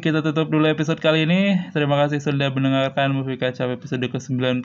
kita 0.00 0.24
tutup 0.24 0.48
dulu 0.48 0.64
episode 0.64 0.96
kali 0.96 1.28
ini. 1.28 1.60
Terima 1.76 2.00
kasih 2.00 2.24
sudah 2.24 2.48
mendengarkan 2.56 3.12
Movie 3.12 3.36
Kacau 3.36 3.68
episode 3.68 4.00
ke-95. 4.00 4.64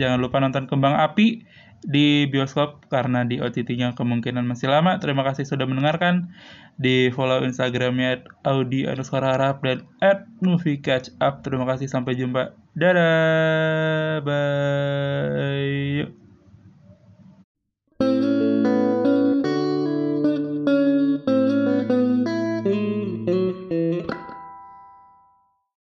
Jangan 0.00 0.16
lupa 0.16 0.40
nonton 0.40 0.64
Kembang 0.64 0.96
Api 0.96 1.44
di 1.84 2.24
bioskop 2.32 2.88
karena 2.88 3.28
di 3.28 3.44
OTT-nya 3.44 3.92
kemungkinan 3.92 4.48
masih 4.48 4.72
lama. 4.72 4.96
Terima 5.04 5.20
kasih 5.20 5.44
sudah 5.44 5.68
mendengarkan. 5.68 6.32
Di 6.80 7.12
follow 7.12 7.44
Instagramnya 7.44 8.24
Audi 8.40 8.88
underscore 8.88 9.28
harap 9.28 9.60
dan 9.60 9.84
at 10.00 10.24
movie 10.40 10.80
catch 10.80 11.12
up. 11.20 11.44
Terima 11.44 11.68
kasih 11.68 11.92
sampai 11.92 12.16
jumpa. 12.16 12.63
Dadah. 12.74 14.20
Bye. 14.26 16.23